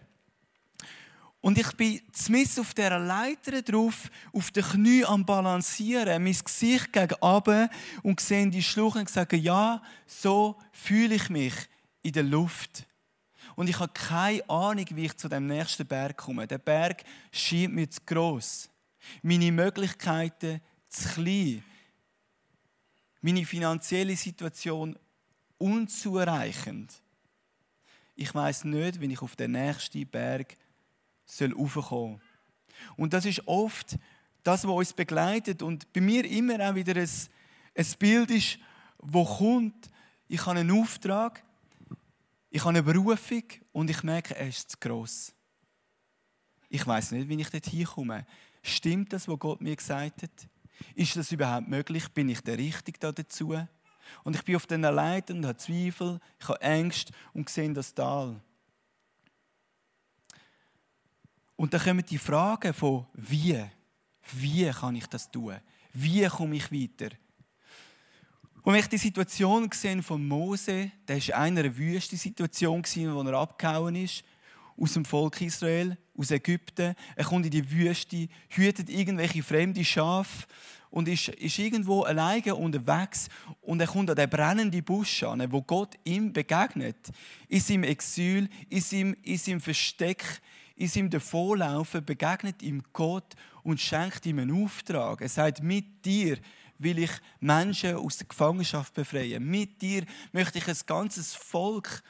Und 1.39 1.57
ich 1.57 1.71
bin 1.73 2.01
zumindest 2.11 2.59
auf 2.59 2.73
dieser 2.73 2.99
Leiter 2.99 3.61
drauf, 3.61 4.09
auf 4.33 4.51
den 4.51 4.63
Knie 4.63 5.05
am 5.05 5.25
Balancieren, 5.25 6.23
mein 6.23 6.33
Gesicht 6.33 6.91
gegen 6.91 7.15
oben 7.21 7.69
und 8.03 8.19
sehe 8.19 8.49
die 8.49 8.63
Schlucht 8.63 8.97
und 8.97 9.09
sage, 9.09 9.37
ja, 9.37 9.81
so 10.05 10.57
fühle 10.71 11.15
ich 11.15 11.29
mich 11.29 11.53
in 12.01 12.13
der 12.13 12.23
Luft. 12.23 12.85
Und 13.55 13.69
ich 13.69 13.79
habe 13.79 13.93
keine 13.93 14.47
Ahnung, 14.49 14.85
wie 14.91 15.05
ich 15.05 15.17
zu 15.17 15.29
dem 15.29 15.47
nächsten 15.47 15.85
Berg 15.85 16.17
komme. 16.17 16.47
Der 16.47 16.57
Berg 16.57 17.03
scheint 17.31 17.73
mir 17.73 17.89
zu 17.89 18.01
gross. 18.05 18.69
Meine 19.21 19.51
Möglichkeiten 19.51 20.61
zu 20.89 21.09
klein. 21.09 21.63
Meine 23.21 23.45
finanzielle 23.45 24.15
Situation 24.15 24.97
unzureichend. 25.57 26.93
Ich 28.15 28.33
weiß 28.33 28.65
nicht, 28.65 28.99
wie 28.99 29.13
ich 29.13 29.21
auf 29.21 29.35
den 29.35 29.51
nächsten 29.51 30.07
Berg 30.07 30.55
soll 31.27 31.53
raufkommen. 31.53 32.21
Und 32.95 33.13
das 33.13 33.25
ist 33.25 33.47
oft 33.47 33.97
das, 34.43 34.65
was 34.65 34.73
uns 34.73 34.93
begleitet 34.93 35.61
und 35.61 35.91
bei 35.93 36.01
mir 36.01 36.25
immer 36.25 36.59
auch 36.69 36.75
wieder 36.75 36.95
ein, 36.95 37.09
ein 37.75 37.85
Bild 37.99 38.31
ist, 38.31 38.59
wo 38.97 39.25
kommt, 39.25 39.89
ich 40.27 40.45
habe 40.45 40.59
einen 40.59 40.71
Auftrag, 40.71 41.43
ich 42.49 42.61
habe 42.61 42.69
eine 42.69 42.83
Berufung 42.83 43.43
und 43.73 43.89
ich 43.89 44.03
merke, 44.03 44.35
er 44.35 44.47
ist 44.47 44.71
zu 44.71 44.77
gross. 44.79 45.33
Ich 46.69 46.85
weiß 46.85 47.11
nicht, 47.11 47.29
wie 47.29 47.39
ich 47.39 47.49
dort 47.49 47.65
hinkomme. 47.65 48.25
Stimmt 48.61 49.13
das, 49.13 49.27
was 49.27 49.39
Gott 49.39 49.61
mir 49.61 49.75
gesagt 49.75 50.23
hat? 50.23 50.49
Ist 50.95 51.15
das 51.15 51.31
überhaupt 51.31 51.67
möglich? 51.67 52.07
Bin 52.09 52.29
ich 52.29 52.41
der 52.41 52.57
Richtige 52.57 52.99
da 52.99 53.11
dazu? 53.11 53.53
Und 54.23 54.35
ich 54.35 54.43
bin 54.43 54.55
auf 54.55 54.65
den 54.65 54.81
Leiter 54.81 55.33
und 55.33 55.45
habe 55.45 55.57
Zweifel, 55.57 56.19
ich 56.39 56.47
habe 56.47 56.61
Angst 56.61 57.11
und 57.33 57.49
sehe 57.49 57.71
das 57.73 57.93
Tal. 57.93 58.39
Und 61.57 61.73
dann 61.73 61.81
kommen 61.81 62.05
die 62.05 62.17
Fragen 62.17 62.73
von 62.73 63.05
wie. 63.13 63.61
Wie 64.33 64.69
kann 64.69 64.95
ich 64.95 65.07
das 65.07 65.29
tun? 65.29 65.55
Wie 65.91 66.25
komme 66.27 66.55
ich 66.55 66.71
weiter? 66.71 67.13
Und 68.61 68.73
wenn 68.73 68.79
ich 68.79 68.87
die 68.87 68.97
Situation 68.97 69.69
gesehen 69.69 70.03
von 70.03 70.25
Mose, 70.25 70.91
der 71.07 71.17
war 71.27 71.39
einer 71.39 71.77
wüsten 71.77 72.17
Situation, 72.17 72.83
wo 72.83 73.21
er 73.23 73.39
abgehauen 73.39 73.95
ist, 73.95 74.23
aus 74.79 74.93
dem 74.93 75.05
Volk 75.05 75.41
Israel, 75.41 75.97
aus 76.15 76.31
Ägypten. 76.31 76.93
Er 77.15 77.25
kommt 77.25 77.45
in 77.45 77.51
die 77.51 77.71
Wüste, 77.71 78.27
hütet 78.49 78.89
irgendwelche 78.89 79.41
fremde 79.41 79.83
Schafe 79.83 80.45
und 80.91 81.07
ist, 81.07 81.29
ist 81.29 81.57
irgendwo 81.57 82.03
alleine 82.03 82.55
unterwegs 82.55 83.29
und 83.61 83.79
er 83.79 83.87
kommt 83.87 84.09
an 84.09 84.15
den 84.15 84.29
brennenden 84.29 84.83
Busch 84.83 85.23
an, 85.23 85.51
wo 85.51 85.61
Gott 85.61 85.95
ihm 86.03 86.31
begegnet. 86.31 86.97
In 87.47 87.59
seinem 87.59 87.83
Exil, 87.83 88.49
in 88.69 88.81
seinem, 88.81 89.15
in 89.23 89.37
seinem 89.37 89.61
Versteck, 89.61 90.23
in 90.77 90.87
seinem 90.87 91.09
Davonlaufen 91.09 92.05
begegnet 92.05 92.61
ihm 92.61 92.83
Gott 92.93 93.35
und 93.63 93.81
schenkt 93.81 94.25
ihm 94.27 94.39
einen 94.39 94.63
Auftrag. 94.63 95.21
Er 95.21 95.29
sagt, 95.29 95.63
mit 95.63 96.05
dir 96.05 96.37
will 96.77 96.99
ich 96.99 97.11
Menschen 97.39 97.95
aus 97.95 98.17
der 98.17 98.27
Gefangenschaft 98.27 98.93
befreien. 98.93 99.43
Mit 99.43 99.81
dir 99.81 100.05
möchte 100.31 100.59
ich 100.59 100.67
ein 100.67 100.77
ganzes 100.85 101.33
Volk 101.33 102.03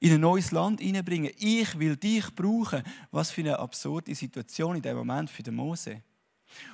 in 0.00 0.12
ein 0.12 0.20
neues 0.20 0.50
Land 0.50 0.80
hineinbringen. 0.80 1.32
Ich 1.38 1.78
will 1.78 1.96
dich 1.96 2.34
brauchen. 2.34 2.82
Was 3.10 3.30
für 3.30 3.40
eine 3.40 3.58
absurde 3.58 4.14
Situation 4.14 4.76
in 4.76 4.82
dem 4.82 4.96
Moment 4.96 5.30
für 5.30 5.42
den 5.42 5.54
Mose. 5.54 6.02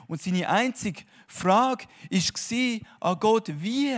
Und 0.08 0.20
seine 0.20 0.48
einzige 0.48 1.02
Frage 1.28 1.84
war 2.10 3.10
an 3.12 3.20
Gott, 3.20 3.52
wie? 3.60 3.96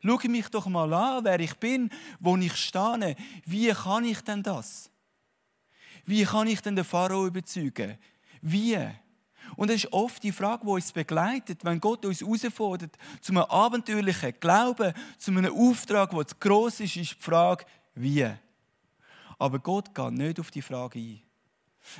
Schau 0.00 0.28
mich 0.28 0.48
doch 0.48 0.66
mal 0.66 0.92
an, 0.94 1.24
wer 1.24 1.40
ich 1.40 1.54
bin, 1.56 1.90
wo 2.20 2.36
ich 2.38 2.56
stehe. 2.56 3.16
Wie 3.44 3.70
kann 3.70 4.04
ich 4.06 4.22
denn 4.22 4.42
das? 4.42 4.90
Wie 6.06 6.24
kann 6.24 6.46
ich 6.46 6.60
denn 6.60 6.76
den 6.76 6.84
Pharao 6.84 7.26
überzeugen? 7.26 7.98
Wie? 8.42 8.78
Und 9.56 9.70
das 9.70 9.76
ist 9.76 9.92
oft 9.92 10.22
die 10.22 10.32
Frage, 10.32 10.64
die 10.64 10.70
uns 10.70 10.92
begleitet, 10.92 11.64
wenn 11.64 11.80
Gott 11.80 12.04
uns 12.04 12.20
herausfordert 12.20 12.96
zu 13.20 13.32
einem 13.32 13.42
abenteuerlichen 13.42 14.34
Glauben, 14.40 14.92
zu 15.18 15.30
einem 15.30 15.54
Auftrag, 15.54 16.10
der 16.10 16.26
zu 16.26 16.34
gross 16.40 16.80
ist, 16.80 16.96
ist 16.96 17.12
die 17.12 17.22
Frage, 17.22 17.64
wie? 17.94 18.28
Aber 19.38 19.58
Gott 19.58 19.94
geht 19.94 20.12
nicht 20.12 20.40
auf 20.40 20.50
die 20.50 20.62
Frage 20.62 20.98
ein. 20.98 21.22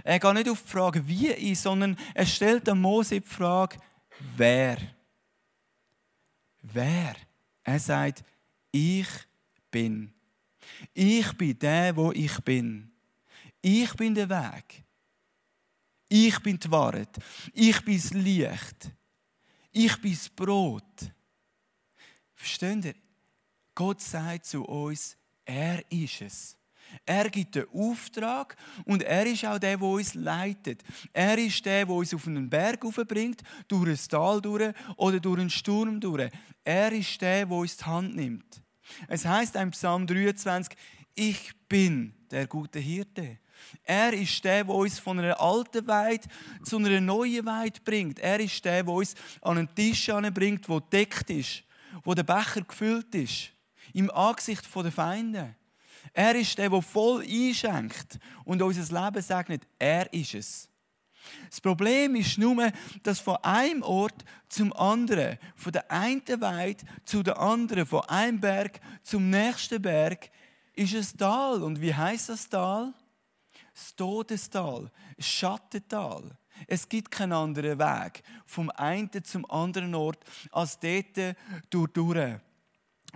Er 0.02 0.18
geht 0.18 0.34
nicht 0.34 0.49
auf 0.49 0.62
die 0.62 0.70
Frage, 0.70 1.06
wie 1.06 1.32
ein, 1.32 1.54
sondern 1.54 1.96
er 2.14 2.26
stellt 2.26 2.66
dem 2.66 2.80
Mose 2.80 3.20
die 3.20 3.26
Frage, 3.26 3.76
wer? 4.37 4.78
Wer? 6.62 7.14
Er 7.62 7.78
sagt, 7.78 8.25
ich 8.73 9.08
bin. 9.70 10.12
Ich 10.92 11.32
bin 11.37 11.58
der, 11.58 11.94
wo 11.96 12.12
ich 12.12 12.37
bin. 12.40 12.90
Ich 13.66 13.94
bin 13.94 14.14
der 14.14 14.28
Weg. 14.28 14.85
Ich 16.06 16.38
bin 16.40 16.59
die 16.59 16.71
Wahrheit. 16.71 17.16
Ich 17.54 17.83
bin 17.83 17.97
das 17.97 18.12
Licht. 18.12 18.90
Ich 19.73 19.97
bin 20.02 20.12
das 20.12 20.28
Brot. 20.28 21.11
Versteht 22.35 22.85
ihr? 22.85 22.94
Gott 23.75 24.02
sagt 24.02 24.44
zu 24.44 24.64
uns, 24.64 25.16
er 25.47 25.83
ist 25.90 26.21
es. 26.21 26.59
Er 27.06 27.30
gibt 27.30 27.54
den 27.54 27.66
Auftrag 27.73 28.54
und 28.85 29.02
er 29.02 29.25
ist 29.25 29.47
auch 29.47 29.59
der, 29.59 29.78
der 29.78 29.88
uns 29.88 30.12
leitet. 30.12 30.83
Er 31.14 31.38
ist 31.38 31.64
der, 31.64 31.87
der 31.87 31.94
uns 31.94 32.12
auf 32.12 32.26
einen 32.26 32.50
Berg 32.50 32.80
bringt, 33.09 33.42
durch 33.66 33.88
ein 33.88 34.09
Tal 34.11 34.42
durch 34.42 34.75
oder 34.99 35.21
durch 35.21 35.40
einen 35.40 35.49
Sturm 35.49 35.99
durch. 36.00 36.30
Er 36.62 36.92
ist 36.92 37.18
der, 37.18 37.47
der 37.47 37.56
uns 37.56 37.78
die 37.78 37.85
Hand 37.85 38.14
nimmt. 38.14 38.61
Es 39.09 39.25
heißt 39.25 39.56
im 39.56 39.71
Psalm 39.71 40.06
23, 40.06 40.76
ich 41.14 41.54
bin 41.66 42.12
der 42.30 42.47
gute 42.47 42.78
Hirte. 42.78 43.38
Er 43.84 44.12
ist 44.12 44.42
der, 44.44 44.64
der 44.64 44.75
uns 44.75 44.99
von 44.99 45.18
einer 45.18 45.40
alten 45.40 45.87
Weide 45.87 46.28
zu 46.62 46.76
einer 46.76 47.00
neuen 47.00 47.44
Weide 47.44 47.80
bringt. 47.84 48.18
Er 48.18 48.40
ist 48.40 48.64
der, 48.64 48.82
der 48.82 48.92
uns 48.92 49.14
an 49.42 49.58
einen 49.58 49.75
Tisch 49.75 50.11
bringt, 50.32 50.68
der 50.68 50.80
deckt 50.80 51.30
ist, 51.30 51.62
wo 52.04 52.14
der 52.14 52.23
Becher 52.23 52.62
gefüllt 52.62 53.14
ist, 53.14 53.50
im 53.92 54.11
Angesicht 54.11 54.64
der 54.75 54.92
Feinde. 54.92 55.54
Er 56.12 56.34
ist 56.34 56.56
der, 56.58 56.70
der 56.70 56.82
voll 56.82 57.23
einschenkt 57.23 58.18
und 58.44 58.62
unser 58.62 59.04
Leben 59.04 59.23
segnet. 59.23 59.62
Er 59.78 60.12
ist 60.12 60.34
es. 60.34 60.68
Das 61.49 61.61
Problem 61.61 62.16
ist 62.16 62.38
nur, 62.38 62.70
dass 63.02 63.18
von 63.18 63.37
einem 63.37 63.82
Ort 63.82 64.25
zum 64.49 64.73
anderen, 64.75 65.38
von 65.56 65.73
der 65.73 65.90
einen 65.90 66.23
Weide 66.40 66.84
zu 67.04 67.23
der 67.23 67.38
anderen, 67.38 67.87
von 67.87 68.02
einem 68.02 68.40
Berg 68.40 68.80
zum 69.02 69.30
nächsten 69.30 69.80
Berg, 69.80 70.30
ist 70.75 70.94
ein 70.94 71.18
Tal. 71.18 71.62
Und 71.62 71.80
wie 71.80 71.94
heißt 71.94 72.28
das 72.28 72.49
Tal? 72.49 72.92
Das 73.75 73.95
Todestal, 73.97 74.90
das 75.16 75.26
Schattental. 75.26 76.38
Es 76.66 76.88
gibt 76.88 77.11
keinen 77.11 77.33
anderen 77.33 77.78
Weg 77.78 78.23
vom 78.47 78.71
einen 78.71 79.11
zum 79.25 79.49
anderen 79.50 79.95
Ort 79.95 80.25
als 80.52 80.78
dort 80.78 81.37
durch. 81.71 82.40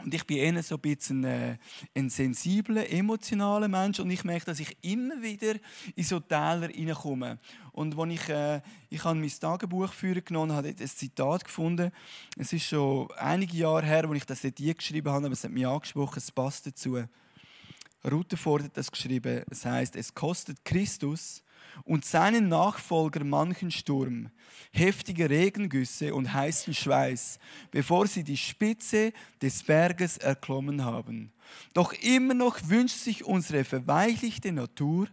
Und 0.05 0.15
ich 0.15 0.25
bin 0.27 0.37
eher 0.39 0.63
so 0.63 0.77
ein 0.77 0.81
bisschen 0.81 1.25
ein, 1.25 1.55
äh, 1.55 1.59
ein 1.97 2.09
sensibler, 2.09 2.89
emotionaler 2.91 3.69
Mensch 3.69 3.99
und 3.99 4.11
ich 4.11 4.25
merke, 4.25 4.47
dass 4.47 4.61
ich 4.61 4.77
immer 4.83 5.21
wieder 5.23 5.55
in 5.97 6.05
so 6.05 6.21
Täler 6.21 6.69
hineinkomme. 6.69 7.39
Und 7.73 7.99
als 7.99 8.13
ich, 8.13 8.29
äh, 8.29 8.61
ich 8.91 9.03
habe 9.05 9.19
mein 9.19 9.29
Tagebuch 9.29 9.93
führen 9.93 10.25
genommen 10.25 10.53
habe, 10.53 10.69
ein 10.69 10.77
Zitat 10.77 11.45
gefunden. 11.45 11.91
Es 12.37 12.53
ist 12.53 12.65
schon 12.65 13.09
einige 13.17 13.57
Jahre 13.57 13.87
her, 13.87 14.05
als 14.05 14.17
ich 14.17 14.27
das 14.27 14.43
dort 14.43 14.57
geschrieben 14.57 15.13
habe, 15.13 15.27
aber 15.27 15.33
es 15.33 15.45
hat 15.45 15.51
mich 15.51 15.67
angesprochen, 15.67 16.19
es 16.19 16.31
passt 16.31 16.67
dazu. 16.67 17.05
Rutherford 18.05 18.65
hat 18.65 18.77
das 18.77 18.91
geschrieben. 18.91 19.43
Es 19.51 19.65
heißt, 19.65 19.97
es 19.97 20.15
kostet 20.15 20.65
Christus 20.65 21.43
und 21.85 22.05
seinen 22.05 22.49
Nachfolger 22.49 23.25
manchen 23.25 23.71
Sturm, 23.71 24.31
heftige 24.73 25.29
Regengüsse 25.29 26.15
und 26.15 26.33
heißen 26.33 26.75
Schweiß, 26.75 27.39
bevor 27.71 28.07
sie 28.07 28.25
die 28.25 28.37
Spitze 28.37 29.13
des 29.41 29.63
Berges 29.63 30.19
erklommen 30.19 30.85
haben. 30.85 31.33
Doch 31.75 31.93
immer 31.93 32.35
noch 32.35 32.59
wünscht 32.69 32.99
sich 32.99 33.25
unsere 33.25 33.65
verweichlichte 33.65 34.53
Natur, 34.53 35.09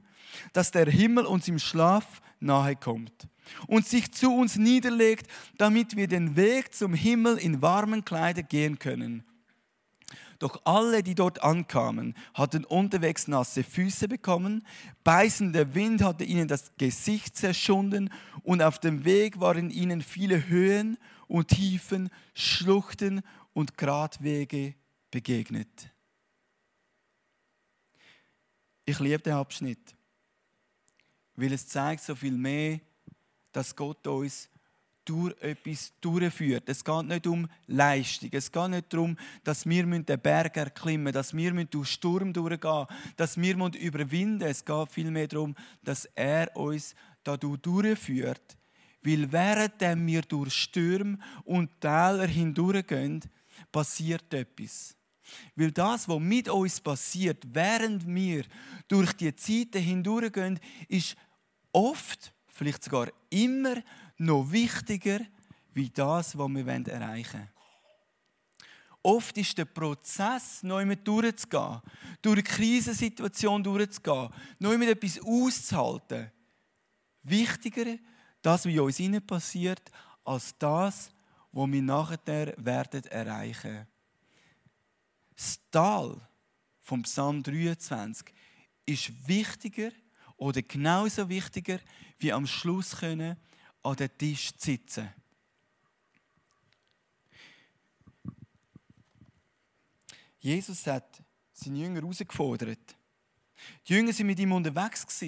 dass 0.54 0.72
der 0.72 0.90
Himmel 0.90 1.26
uns 1.26 1.48
im 1.48 1.60
Schlaf 1.60 2.22
nahe 2.40 2.76
kommt 2.76 3.28
und 3.68 3.88
sich 3.88 4.12
zu 4.12 4.34
uns 4.34 4.58
niederlegt, 4.58 5.28
damit 5.58 5.96
wir 5.96 6.08
den 6.08 6.36
Weg 6.36 6.74
zum 6.74 6.94
Himmel 6.94 7.38
in 7.38 7.62
warmen 7.62 8.04
Kleidern 8.04 8.48
gehen 8.48 8.80
können. 8.80 9.24
Doch 10.40 10.62
alle, 10.66 11.02
die 11.02 11.16
dort 11.16 11.44
ankamen, 11.44 12.14
hatten 12.34 12.66
unterwegs 12.66 13.28
nasse 13.28 13.64
Füße 13.64 14.08
bekommen, 14.08 14.66
beißender 15.04 15.74
Wind 15.76 16.02
hatte 16.02 16.26
ihnen 16.26 16.48
das 16.48 16.76
Gesicht 16.78 17.38
zerschunden 17.38 18.10
und 18.44 18.62
auf 18.62 18.80
dem 18.80 19.06
Weg 19.06 19.40
waren 19.40 19.70
ihnen 19.70 20.02
viele 20.02 20.48
Höhen 20.48 20.98
und 21.28 21.48
Tiefen, 21.48 22.10
Schluchten 22.34 23.22
und 23.54 23.78
Gratwege 23.78 24.76
begegnet. 25.10 25.90
Ich 28.86 29.00
liebe 29.00 29.20
den 29.20 29.34
Abschnitt, 29.34 29.96
weil 31.36 31.54
es 31.54 31.68
zeigt 31.68 32.04
so 32.04 32.14
viel 32.14 32.38
mehr, 32.38 32.80
dass 33.52 33.76
Gott 33.76 34.06
uns 34.06 34.50
durch 35.06 35.40
etwas 35.42 35.94
durchführt. 36.02 36.64
Es 36.68 36.84
geht 36.84 37.06
nicht 37.06 37.28
um 37.28 37.48
Leistung. 37.68 38.30
Es 38.34 38.52
geht 38.52 38.70
nicht 38.70 38.92
darum, 38.92 39.18
dass 39.44 39.66
wir 39.66 39.86
den 39.86 40.20
Berg 40.20 40.58
erklimmen 40.58 41.14
dass 41.14 41.36
wir 41.36 41.52
durch 41.66 41.90
Sturm 41.90 42.34
durchgehen 42.34 42.88
dass 43.16 43.38
wir 43.38 43.56
überwinden 43.56 44.38
müssen. 44.40 44.50
Es 44.50 44.66
geht 44.66 44.90
vielmehr 44.90 45.28
darum, 45.28 45.56
dass 45.84 46.06
er 46.16 46.56
uns 46.56 46.96
da 47.24 47.38
durchführt. 47.38 48.58
Weil 49.02 49.32
während 49.32 49.82
wir 50.08 50.22
durch 50.24 50.54
Stürme 50.54 51.20
und 51.44 51.70
Täler 51.80 52.28
hindurchgehen, 52.28 53.22
passiert 53.72 54.34
etwas. 54.34 54.96
Weil 55.56 55.72
das, 55.72 56.08
was 56.08 56.20
mit 56.20 56.50
uns 56.50 56.80
passiert, 56.80 57.44
während 57.52 58.06
wir 58.08 58.46
durch 58.88 59.14
die 59.14 59.36
Zeiten 59.36 59.82
hindurchgehen, 59.82 60.60
ist 60.88 61.16
oft, 61.72 62.34
vielleicht 62.48 62.84
sogar 62.84 63.10
immer, 63.30 63.76
noch 64.18 64.52
wichtiger 64.52 65.20
wie 65.74 65.90
das, 65.90 66.38
was 66.38 66.50
wir 66.50 66.68
erreichen 66.68 67.40
wollen. 67.40 67.50
Oft 69.04 69.38
ist 69.38 69.56
der 69.58 69.66
Prozess, 69.66 70.64
neu 70.64 70.84
mit 70.84 71.08
durchzugehen, 71.08 71.80
durch 72.24 72.38
eine 72.38 72.44
Krisensituation 72.44 73.64
durchzugehen, 73.64 74.30
neu 74.58 74.80
mit 74.80 74.90
etwas 74.90 75.20
auszuhalten, 75.20 76.32
wichtiger, 77.22 77.98
das, 78.42 78.66
was 78.66 78.74
in 78.74 78.80
uns 78.80 79.00
innen 79.00 79.26
passiert, 79.26 79.92
als 80.24 80.58
das, 80.58 81.12
was 81.52 81.72
wir 81.72 81.82
nachher 81.84 82.54
werden 82.58 83.04
erreichen. 83.06 83.86
Das 85.36 85.60
Tal 85.70 86.20
vom 86.82 87.04
Psalm 87.04 87.44
23 87.44 88.34
ist 88.88 89.28
wichtiger 89.28 89.92
oder 90.38 90.62
genauso 90.64 91.30
wichtiger, 91.30 91.80
wie 92.18 92.34
am 92.34 92.48
Schluss 92.48 92.98
können 92.98 93.38
an 93.86 93.96
den 93.96 94.18
Tisch 94.18 94.52
zu 94.58 94.72
sitzen. 94.72 95.14
Jesus 100.40 100.86
hat 100.88 101.24
seine 101.54 101.80
Jünger 101.80 102.02
herausgefordert. 102.02 102.96
Die 103.88 103.94
Jünger 103.94 104.14
sind 104.14 104.28
mit 104.28 104.40
ihm 104.40 104.52
unterwegs 104.52 105.24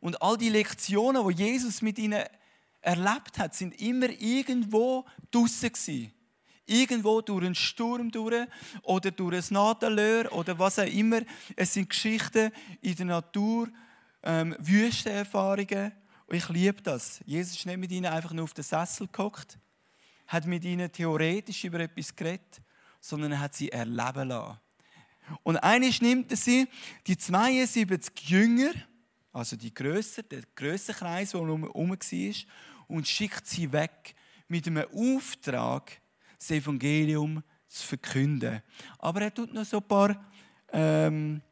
und 0.00 0.20
all 0.20 0.36
die 0.36 0.48
Lektionen, 0.48 1.26
die 1.28 1.44
Jesus 1.44 1.82
mit 1.82 1.98
ihnen 1.98 2.24
erlebt 2.80 3.38
hat, 3.38 3.54
sind 3.54 3.80
immer 3.80 4.08
irgendwo 4.08 5.06
draussen 5.30 6.12
Irgendwo 6.66 7.20
durch 7.20 7.44
einen 7.44 7.54
Sturm 7.54 8.10
durch 8.10 8.46
oder 8.82 9.10
durch 9.10 9.50
ein 9.50 9.54
Nadelöhr 9.54 10.32
oder 10.32 10.58
was 10.58 10.78
auch 10.78 10.86
immer. 10.86 11.22
Es 11.56 11.74
sind 11.74 11.90
Geschichten 11.90 12.52
in 12.80 12.94
der 12.94 13.06
Natur, 13.06 13.68
ähm, 14.22 14.54
Wüstenerfahrungen. 14.58 15.92
Und 16.30 16.36
ich 16.36 16.48
liebe 16.48 16.80
das. 16.80 17.20
Jesus 17.26 17.56
ist 17.56 17.66
nicht 17.66 17.78
mit 17.78 17.90
ihnen 17.90 18.06
einfach 18.06 18.32
nur 18.32 18.44
auf 18.44 18.54
den 18.54 18.62
Sessel 18.62 19.08
gehockt, 19.10 19.58
hat 20.28 20.46
mit 20.46 20.64
ihnen 20.64 20.90
theoretisch 20.92 21.64
über 21.64 21.80
etwas 21.80 22.14
geredet, 22.14 22.62
sondern 23.00 23.32
er 23.32 23.40
hat 23.40 23.56
sie 23.56 23.72
erleben 23.72 24.28
lassen. 24.28 24.60
Und 25.42 25.56
eines 25.56 26.00
nimmt 26.00 26.30
er 26.30 26.36
sie, 26.36 26.68
die 27.08 27.16
72 27.16 28.28
Jünger, 28.28 28.70
also 29.32 29.56
die 29.56 29.74
Größe, 29.74 30.22
der 30.22 30.42
größte 30.54 30.94
Kreis, 30.94 31.32
der 31.32 31.40
herum 31.40 31.62
war, 31.62 32.34
und 32.86 33.08
schickt 33.08 33.48
sie 33.48 33.72
weg 33.72 34.14
mit 34.46 34.68
einem 34.68 34.86
Auftrag, 34.94 36.00
das 36.38 36.52
Evangelium 36.52 37.42
zu 37.66 37.88
verkünden. 37.88 38.62
Aber 39.00 39.22
er 39.22 39.34
tut 39.34 39.52
noch 39.52 39.64
so 39.64 39.78
ein 39.78 39.88
paar 39.88 40.24
ähm, 40.72 41.42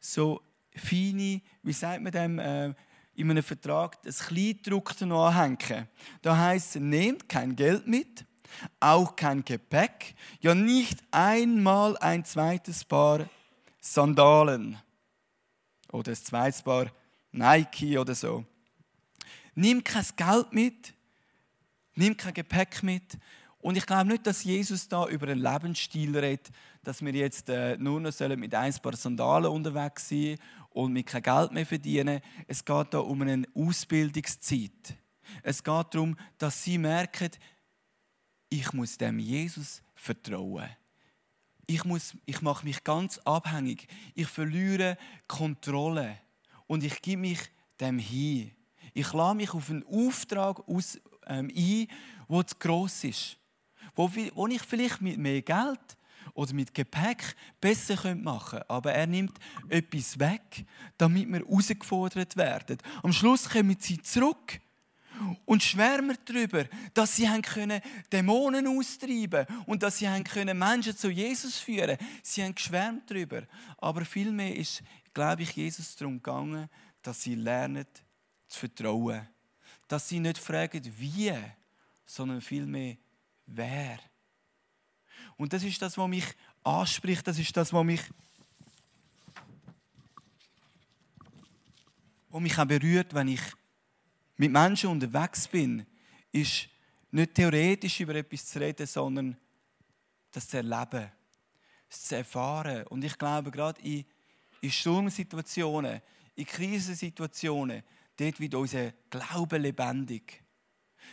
so 0.00 0.40
feine, 0.74 1.42
wie 1.62 1.72
sagt 1.74 2.02
man 2.02 2.12
dem, 2.12 2.38
äh, 2.38 2.72
in 3.14 3.30
einem 3.30 3.42
Vertrag 3.42 4.02
das 4.02 4.20
Kleidruckte 4.20 5.06
noch 5.06 5.26
anhängen. 5.26 5.88
Da 6.22 6.36
heißt 6.36 6.76
es, 6.76 6.82
nehmt 6.82 7.28
kein 7.28 7.54
Geld 7.56 7.86
mit, 7.86 8.24
auch 8.80 9.16
kein 9.16 9.44
Gepäck, 9.44 10.14
ja 10.40 10.54
nicht 10.54 11.02
einmal 11.10 11.96
ein 11.98 12.24
zweites 12.24 12.84
Paar 12.84 13.28
Sandalen 13.80 14.78
oder 15.90 16.12
ein 16.12 16.16
zweites 16.16 16.62
Paar 16.62 16.86
Nike 17.32 17.98
oder 17.98 18.14
so. 18.14 18.44
Nimm 19.54 19.84
kein 19.84 20.04
Geld 20.16 20.52
mit, 20.52 20.94
nimm 21.94 22.16
kein 22.16 22.34
Gepäck 22.34 22.82
mit. 22.82 23.18
Und 23.58 23.76
ich 23.76 23.86
glaube 23.86 24.08
nicht, 24.08 24.26
dass 24.26 24.42
Jesus 24.42 24.88
da 24.88 25.06
über 25.06 25.28
einen 25.28 25.40
Lebensstil 25.40 26.16
redet, 26.18 26.50
dass 26.82 27.00
wir 27.04 27.12
jetzt 27.12 27.48
äh, 27.48 27.76
nur 27.76 28.00
noch 28.00 28.18
mit 28.36 28.54
ein 28.54 28.74
paar 28.74 28.96
Sandalen 28.96 29.52
unterwegs 29.52 30.08
sein 30.08 30.36
und 30.74 30.92
mit 30.92 31.06
kein 31.06 31.22
Geld 31.22 31.52
mehr 31.52 31.66
verdienen. 31.66 32.20
Es 32.46 32.64
geht 32.64 32.94
da 32.94 32.98
um 32.98 33.22
eine 33.22 33.44
Ausbildungszeit. 33.54 34.96
Es 35.42 35.62
geht 35.62 35.94
darum, 35.94 36.16
dass 36.38 36.62
sie 36.62 36.78
merken, 36.78 37.30
ich 38.48 38.72
muss 38.72 38.98
dem 38.98 39.18
Jesus 39.18 39.82
vertrauen. 39.94 40.68
Ich, 41.66 41.84
muss, 41.84 42.14
ich 42.26 42.42
mache 42.42 42.66
mich 42.66 42.84
ganz 42.84 43.18
abhängig. 43.18 43.86
Ich 44.14 44.26
verliere 44.26 44.98
Kontrolle 45.26 46.18
und 46.66 46.84
ich 46.84 47.00
gebe 47.00 47.22
mich 47.22 47.40
dem 47.80 47.98
hin. 47.98 48.52
Ich 48.92 49.12
lade 49.12 49.36
mich 49.36 49.54
auf 49.54 49.70
einen 49.70 49.86
Auftrag 49.86 50.68
aus, 50.68 51.00
ähm, 51.26 51.50
ein, 51.54 51.88
der 52.28 52.46
zu 52.46 52.56
gross 52.58 53.04
ist. 53.04 53.38
Wo, 53.94 54.10
wo 54.34 54.46
ich 54.48 54.62
vielleicht 54.62 55.00
mit 55.00 55.18
mehr 55.18 55.40
Geld 55.40 55.96
oder 56.34 56.54
mit 56.54 56.74
Gepäck 56.74 57.36
besser 57.60 58.14
machen 58.14 58.58
könnte. 58.58 58.70
Aber 58.70 58.92
er 58.92 59.06
nimmt 59.06 59.38
etwas 59.68 60.18
weg, 60.18 60.64
damit 60.98 61.28
wir 61.28 61.40
herausgefordert 61.40 62.36
werden. 62.36 62.78
Am 63.02 63.12
Schluss 63.12 63.48
kommen 63.48 63.76
sie 63.78 64.00
zurück 64.00 64.60
und 65.44 65.62
schwärmen 65.62 66.16
darüber, 66.24 66.64
dass 66.94 67.16
sie 67.16 67.28
können 67.42 67.80
Dämonen 68.12 68.66
austreiben 68.66 69.46
und 69.66 69.82
dass 69.82 69.98
sie 69.98 70.08
können 70.24 70.58
Menschen 70.58 70.96
zu 70.96 71.10
Jesus 71.10 71.58
führen. 71.58 71.96
Sie 72.22 72.42
haben 72.42 72.54
geschwärmt 72.54 73.10
darüber. 73.10 73.42
Aber 73.78 74.04
vielmehr 74.04 74.56
ist, 74.56 74.82
glaube 75.14 75.42
ich, 75.42 75.52
Jesus 75.52 75.96
darum 75.96 76.16
gegangen, 76.16 76.68
dass 77.02 77.22
sie 77.22 77.34
lernen 77.34 77.86
zu 78.48 78.60
vertrauen. 78.60 79.28
Dass 79.88 80.08
sie 80.08 80.20
nicht 80.20 80.38
fragen, 80.38 80.82
wie, 80.98 81.34
sondern 82.06 82.40
vielmehr, 82.40 82.96
wer. 83.46 83.98
Und 85.36 85.52
das 85.52 85.64
ist 85.64 85.80
das, 85.82 85.96
was 85.98 86.08
mich 86.08 86.24
anspricht, 86.62 87.26
das 87.26 87.38
ist 87.38 87.56
das, 87.56 87.72
was 87.72 87.84
mich, 87.84 88.02
was 92.28 92.40
mich 92.40 92.58
auch 92.58 92.66
berührt, 92.66 93.14
wenn 93.14 93.28
ich 93.28 93.40
mit 94.36 94.50
Menschen 94.50 94.90
unterwegs 94.90 95.46
bin, 95.48 95.86
ist 96.30 96.68
nicht 97.10 97.34
theoretisch 97.34 98.00
über 98.00 98.14
etwas 98.14 98.46
zu 98.46 98.58
reden, 98.58 98.86
sondern 98.86 99.36
das 100.30 100.48
zu 100.48 100.56
erleben, 100.56 101.10
das 101.88 102.04
zu 102.04 102.16
erfahren. 102.16 102.86
Und 102.86 103.04
ich 103.04 103.16
glaube, 103.18 103.50
gerade 103.50 103.80
in, 103.82 104.04
in 104.60 104.70
Sturmsituationen, 104.70 106.00
in 106.34 106.46
Krisensituationen, 106.46 107.82
dort 108.16 108.40
wird 108.40 108.54
unser 108.54 108.92
Glaube 109.10 109.58
lebendig. 109.58 110.42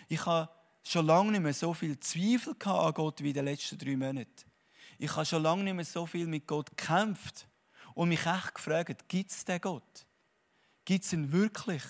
Ich 0.07 0.25
habe 0.25 0.49
schon 0.83 1.05
lange 1.05 1.31
nicht 1.31 1.41
mehr 1.41 1.53
so 1.53 1.73
viel 1.73 1.99
Zweifel 1.99 2.55
an 2.63 2.93
Gott 2.93 3.21
wie 3.21 3.29
in 3.29 3.33
den 3.33 3.45
letzten 3.45 3.77
drei 3.77 3.95
Monaten. 3.95 4.45
Ich 4.97 5.15
habe 5.15 5.25
schon 5.25 5.43
lange 5.43 5.63
nicht 5.63 5.75
mehr 5.75 5.85
so 5.85 6.05
viel 6.05 6.27
mit 6.27 6.47
Gott 6.47 6.69
gekämpft 6.75 7.47
und 7.93 8.09
mich 8.09 8.25
echt 8.25 8.55
gefragt, 8.55 9.07
gibt 9.07 9.31
es 9.31 9.45
den 9.45 9.61
Gott? 9.61 10.05
Gibt 10.85 11.05
es 11.05 11.13
ihn 11.13 11.31
wirklich? 11.31 11.83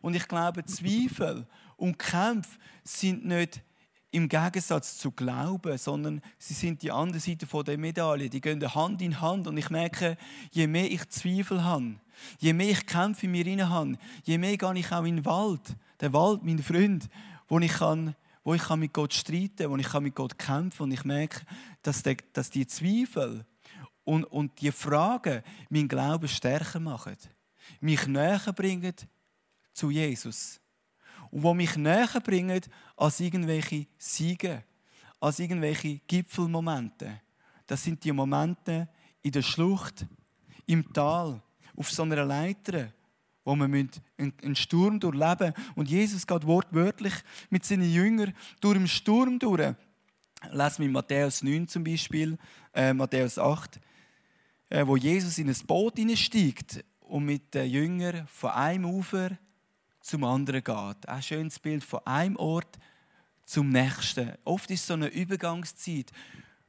Und 0.00 0.14
ich 0.14 0.28
glaube, 0.28 0.64
Zweifel 0.64 1.46
und 1.76 1.98
Kämpfe 1.98 2.58
sind 2.84 3.24
nicht 3.24 3.62
im 4.12 4.28
Gegensatz 4.28 4.98
zu 4.98 5.10
Glauben, 5.10 5.76
sondern 5.78 6.20
sie 6.38 6.54
sind 6.54 6.82
die 6.82 6.92
andere 6.92 7.18
Seite 7.18 7.46
der 7.64 7.78
Medaille. 7.78 8.28
Die 8.28 8.40
gehen 8.40 8.74
Hand 8.74 9.00
in 9.00 9.20
Hand. 9.20 9.48
Und 9.48 9.56
ich 9.56 9.70
merke, 9.70 10.18
je 10.50 10.66
mehr 10.66 10.90
ich 10.90 11.08
Zweifel 11.08 11.64
habe, 11.64 11.94
je 12.38 12.52
mehr 12.52 12.70
ich 12.70 12.86
Kämpfe 12.86 13.26
in 13.26 13.32
mir 13.32 13.44
hinein 13.44 13.70
habe, 13.70 13.98
je 14.24 14.36
mehr 14.36 14.56
gehe 14.56 14.74
ich 14.78 14.92
auch 14.92 15.04
in 15.04 15.16
den 15.16 15.24
Wald. 15.24 15.76
Der 16.00 16.12
Wald, 16.12 16.42
mein 16.44 16.62
Freund, 16.62 17.08
wo 17.52 17.58
ich, 17.60 17.74
kann, 17.74 18.16
wo 18.44 18.54
ich 18.54 18.62
kann 18.62 18.80
mit 18.80 18.94
Gott 18.94 19.12
streiten 19.12 19.68
wo 19.68 19.76
ich 19.76 19.86
kann 19.86 20.02
mit 20.02 20.14
Gott 20.14 20.38
kämpfen 20.38 20.84
Und 20.84 20.92
ich 20.92 21.04
merke, 21.04 21.42
dass 21.82 22.02
die, 22.02 22.16
dass 22.32 22.48
die 22.48 22.66
Zweifel 22.66 23.44
und, 24.04 24.24
und 24.24 24.58
die 24.62 24.72
Fragen 24.72 25.42
meinen 25.68 25.86
Glauben 25.86 26.28
stärker 26.28 26.80
machen. 26.80 27.18
Mich 27.78 28.06
näher 28.06 28.40
bringen 28.56 28.94
zu 29.74 29.90
Jesus. 29.90 30.60
Und 31.30 31.42
wo 31.42 31.52
mich 31.52 31.76
näher 31.76 32.22
bringen 32.24 32.62
als 32.96 33.20
irgendwelche 33.20 33.86
Siege, 33.98 34.64
als 35.20 35.38
irgendwelche 35.38 35.98
Gipfelmomente. 36.06 37.20
Das 37.66 37.82
sind 37.82 38.02
die 38.02 38.12
Momente 38.12 38.88
in 39.20 39.32
der 39.32 39.42
Schlucht, 39.42 40.06
im 40.64 40.90
Tal, 40.90 41.42
auf 41.76 41.90
so 41.90 42.02
einer 42.02 42.24
Leiter, 42.24 42.94
wo 43.44 43.56
wir 43.56 43.64
einen 43.64 44.56
Sturm 44.56 45.00
durchleben 45.00 45.52
müssen. 45.56 45.72
Und 45.74 45.90
Jesus 45.90 46.26
geht 46.26 46.46
wortwörtlich 46.46 47.14
mit 47.50 47.64
seinen 47.64 47.90
Jüngern 47.90 48.34
durch 48.60 48.78
den 48.78 48.88
Sturm 48.88 49.38
durch. 49.38 49.74
Lass 50.50 50.78
mich 50.78 50.90
Matthäus 50.90 51.42
9 51.42 51.68
zum 51.68 51.84
Beispiel, 51.84 52.36
äh, 52.74 52.92
Matthäus 52.92 53.38
8, 53.38 53.80
äh, 54.70 54.86
wo 54.86 54.96
Jesus 54.96 55.38
in 55.38 55.48
ein 55.48 55.66
Boot 55.66 55.96
hineinsteigt 55.96 56.84
und 57.00 57.24
mit 57.24 57.54
den 57.54 57.70
Jüngern 57.70 58.26
von 58.26 58.50
einem 58.50 58.86
Ufer 58.86 59.38
zum 60.00 60.24
anderen 60.24 60.64
geht. 60.64 61.08
Ein 61.08 61.22
schönes 61.22 61.58
Bild 61.58 61.84
von 61.84 62.00
einem 62.04 62.36
Ort 62.36 62.78
zum 63.44 63.68
nächsten. 63.68 64.32
Oft 64.44 64.70
ist 64.70 64.86
so 64.86 64.94
eine 64.94 65.08
Übergangszeit 65.08 66.10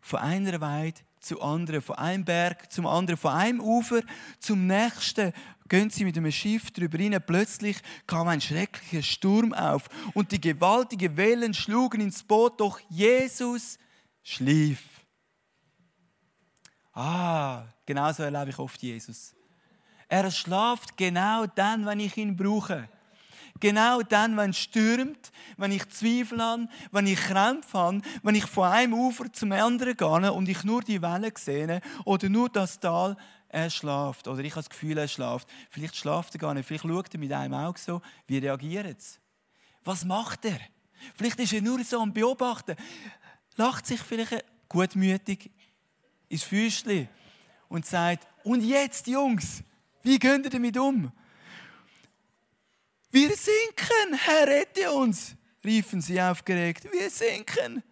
von 0.01 0.19
einer 0.19 0.59
Weide 0.61 1.01
zu 1.19 1.41
anderen, 1.41 1.81
von 1.81 1.97
einem 1.97 2.25
Berg 2.25 2.71
zum 2.71 2.85
anderen, 2.85 3.17
von 3.17 3.31
einem 3.31 3.61
Ufer 3.61 4.01
zum 4.39 4.67
nächsten. 4.67 5.31
Gehen 5.73 5.89
sie 5.89 6.05
mit 6.05 6.15
einem 6.15 6.31
Schiff 6.31 6.69
drüber 6.69 6.99
hin. 6.99 7.19
Plötzlich 7.25 7.77
kam 8.05 8.27
ein 8.27 8.39
schrecklicher 8.39 9.01
Sturm 9.01 9.53
auf 9.53 9.89
und 10.13 10.31
die 10.31 10.39
gewaltigen 10.39 11.17
Wellen 11.17 11.51
schlugen 11.55 11.99
ins 11.99 12.21
Boot, 12.21 12.59
doch 12.59 12.79
Jesus 12.91 13.79
schlief. 14.21 14.83
Ah, 16.93 17.63
genau 17.87 18.13
so 18.13 18.21
erlebe 18.21 18.51
ich 18.51 18.59
oft 18.59 18.83
Jesus. 18.83 19.33
Er 20.07 20.29
schlaft 20.29 20.95
genau 20.95 21.47
dann, 21.47 21.87
wenn 21.87 22.01
ich 22.01 22.17
ihn 22.17 22.37
brauche. 22.37 22.87
Genau 23.59 24.03
dann, 24.03 24.37
wenn 24.37 24.51
es 24.51 24.59
stürmt, 24.59 25.31
wenn 25.57 25.71
ich 25.71 25.89
Zweifel 25.89 26.39
habe, 26.39 26.67
wenn 26.91 27.07
ich 27.07 27.19
Krämpfe 27.19 27.79
habe, 27.79 28.01
wenn 28.21 28.35
ich 28.35 28.45
von 28.45 28.67
einem 28.67 28.93
Ufer 28.93 29.33
zum 29.33 29.51
anderen 29.53 29.97
gehe 29.97 30.33
und 30.33 30.47
ich 30.47 30.63
nur 30.63 30.83
die 30.83 31.01
Wellen 31.01 31.33
sehe 31.35 31.81
oder 32.05 32.29
nur 32.29 32.49
das 32.49 32.79
Tal, 32.79 33.17
er 33.53 33.69
schlaft. 33.69 34.27
Oder 34.27 34.43
ich 34.43 34.51
habe 34.51 34.61
das 34.61 34.69
Gefühl, 34.69 34.97
er 34.97 35.07
schlaft. 35.07 35.47
Vielleicht 35.69 35.95
schlaft 35.95 36.33
er 36.35 36.39
gar 36.39 36.53
nicht. 36.53 36.65
Vielleicht 36.65 36.83
schaut 36.83 37.13
er 37.13 37.19
mit 37.19 37.31
einem 37.31 37.53
Auge 37.53 37.79
so, 37.79 38.01
wie 38.27 38.39
reagiert 38.39 38.97
es? 38.97 39.19
Was 39.83 40.03
macht 40.03 40.45
er? 40.45 40.59
Vielleicht 41.15 41.39
ist 41.39 41.53
er 41.53 41.61
nur 41.61 41.83
so 41.83 41.99
am 41.99 42.13
Beobachten. 42.13 42.75
Lacht 43.55 43.85
sich 43.85 44.01
vielleicht 44.01 44.43
gutmütig 44.67 45.51
ins 46.29 46.43
Füßchen 46.43 47.07
und 47.69 47.85
sagt, 47.85 48.27
und 48.43 48.61
jetzt, 48.61 49.07
Jungs, 49.07 49.63
wie 50.01 50.17
geht 50.17 50.45
ihr 50.45 50.49
damit 50.49 50.77
um? 50.77 51.11
Wir 53.11 53.29
sinken, 53.29 54.17
Herr, 54.17 54.47
rette 54.47 54.91
uns, 54.91 55.35
riefen 55.63 56.01
sie 56.01 56.19
aufgeregt. 56.19 56.87
Wir 56.91 57.09
sinken. 57.09 57.83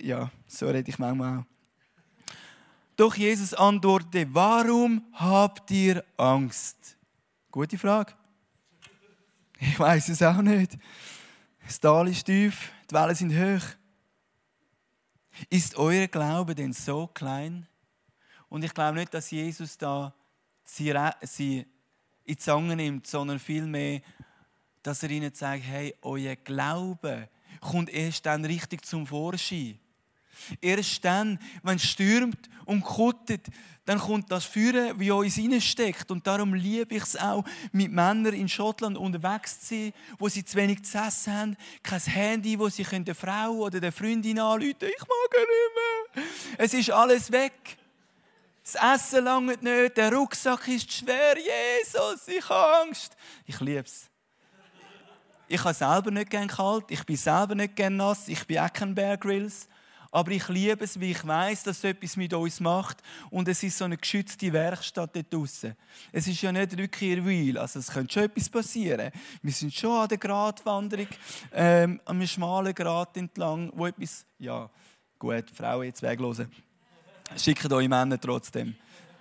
Ja, 0.00 0.30
so 0.46 0.68
rede 0.68 0.90
ich 0.90 0.98
manchmal 0.98 1.38
auch. 1.38 1.49
Doch 3.00 3.14
Jesus 3.14 3.54
antwortete, 3.54 4.26
warum 4.34 5.02
habt 5.14 5.70
ihr 5.70 6.04
Angst? 6.18 6.98
Gute 7.50 7.78
Frage. 7.78 8.12
Ich 9.58 9.78
weiß 9.78 10.10
es 10.10 10.22
auch 10.22 10.42
nicht. 10.42 10.76
Das 11.64 11.80
Tal 11.80 12.08
ist 12.08 12.24
tief, 12.24 12.70
die 12.90 12.94
Wellen 12.94 13.14
sind 13.14 13.32
hoch. 13.32 13.66
Ist 15.48 15.76
euer 15.76 16.08
Glaube 16.08 16.54
denn 16.54 16.74
so 16.74 17.06
klein? 17.06 17.66
Und 18.50 18.64
ich 18.64 18.74
glaube 18.74 18.98
nicht, 18.98 19.14
dass 19.14 19.30
Jesus 19.30 19.78
da 19.78 20.14
sie, 20.62 20.90
in 20.90 21.64
die 22.28 22.36
Zange 22.36 22.76
nimmt, 22.76 23.06
sondern 23.06 23.38
vielmehr, 23.38 24.02
dass 24.82 25.02
er 25.02 25.10
ihnen 25.10 25.32
sagt, 25.32 25.62
hey, 25.62 25.94
euer 26.02 26.36
Glaube 26.36 27.30
kommt 27.62 27.88
erst 27.88 28.26
dann 28.26 28.44
richtig 28.44 28.84
zum 28.84 29.06
Vorschein. 29.06 29.78
Erst 30.60 31.04
dann, 31.04 31.38
wenn 31.62 31.76
es 31.76 31.84
stürmt 31.84 32.48
und 32.64 32.82
kuttet, 32.82 33.46
dann 33.84 33.98
kommt 33.98 34.30
das 34.30 34.44
Führen, 34.44 35.00
wie 35.00 35.10
uns 35.10 35.38
reinsteckt. 35.38 36.10
Und 36.10 36.26
darum 36.26 36.54
liebe 36.54 36.94
ich 36.94 37.02
es 37.02 37.16
auch, 37.16 37.44
mit 37.72 37.90
Männern 37.90 38.34
in 38.34 38.48
Schottland 38.48 38.96
unterwegs 38.96 39.60
zu 39.60 39.74
sein, 39.74 39.92
wo 40.18 40.28
sie 40.28 40.44
zu 40.44 40.56
wenig 40.56 40.84
zu 40.84 40.98
essen 40.98 41.32
haben, 41.34 41.56
kein 41.82 42.00
Handy, 42.00 42.58
wo 42.58 42.68
sie 42.68 42.84
der 42.84 43.14
Frau 43.14 43.50
oder 43.52 43.80
der 43.80 43.90
Freundin 43.90 44.38
anrufen 44.38 44.78
können. 44.78 44.92
Ich 44.96 45.00
mag 45.00 45.32
nicht 46.14 46.24
mehr. 46.24 46.24
Es 46.58 46.74
ist 46.74 46.90
alles 46.90 47.32
weg. 47.32 47.78
Das 48.62 48.76
Essen 48.94 49.24
langt 49.24 49.62
nicht, 49.62 49.96
der 49.96 50.12
Rucksack 50.12 50.68
ist 50.68 50.92
schwer. 50.92 51.34
Jesus, 51.36 52.28
ich 52.28 52.48
habe 52.48 52.82
Angst. 52.82 53.16
Ich 53.46 53.58
liebe 53.60 53.80
es. 53.80 54.08
Ich 55.48 55.64
habe 55.64 55.74
selber 55.74 56.12
nicht 56.12 56.30
gern 56.30 56.46
kalt, 56.46 56.84
ich 56.90 57.04
bin 57.04 57.16
selber 57.16 57.56
nicht 57.56 57.74
gern 57.74 57.96
nass, 57.96 58.28
ich 58.28 58.46
bin 58.46 58.60
auch 58.60 58.72
kein 58.72 58.94
Bear 58.94 59.16
Grylls. 59.16 59.68
Aber 60.12 60.32
ich 60.32 60.48
liebe 60.48 60.84
es, 60.84 60.98
wie 60.98 61.12
ich 61.12 61.24
weiß, 61.24 61.62
dass 61.62 61.78
es 61.78 61.84
etwas 61.84 62.16
mit 62.16 62.34
uns 62.34 62.58
macht. 62.58 62.98
Und 63.30 63.46
es 63.46 63.62
ist 63.62 63.78
so 63.78 63.84
eine 63.84 63.96
geschützte 63.96 64.52
Werkstatt 64.52 65.14
dort 65.14 65.32
draussen. 65.32 65.76
Es 66.10 66.26
ist 66.26 66.42
ja 66.42 66.50
nicht 66.50 66.76
real. 66.76 67.58
Also 67.58 67.78
es 67.78 67.88
könnte 67.88 68.12
schon 68.12 68.24
etwas 68.24 68.48
passieren. 68.48 69.12
Wir 69.40 69.52
sind 69.52 69.72
schon 69.72 70.00
an 70.00 70.08
der 70.08 70.18
Gratwanderung, 70.18 71.06
ähm, 71.52 72.00
an 72.04 72.16
einem 72.16 72.26
schmalen 72.26 72.74
Grat 72.74 73.16
entlang, 73.16 73.70
wo 73.74 73.86
etwas, 73.86 74.26
ja, 74.38 74.68
gut, 75.18 75.44
Frauen 75.54 75.84
jetzt 75.84 76.02
weglosen. 76.02 76.50
Schickt 77.36 77.72
eure 77.72 77.88
Männer 77.88 78.20
trotzdem. 78.20 78.74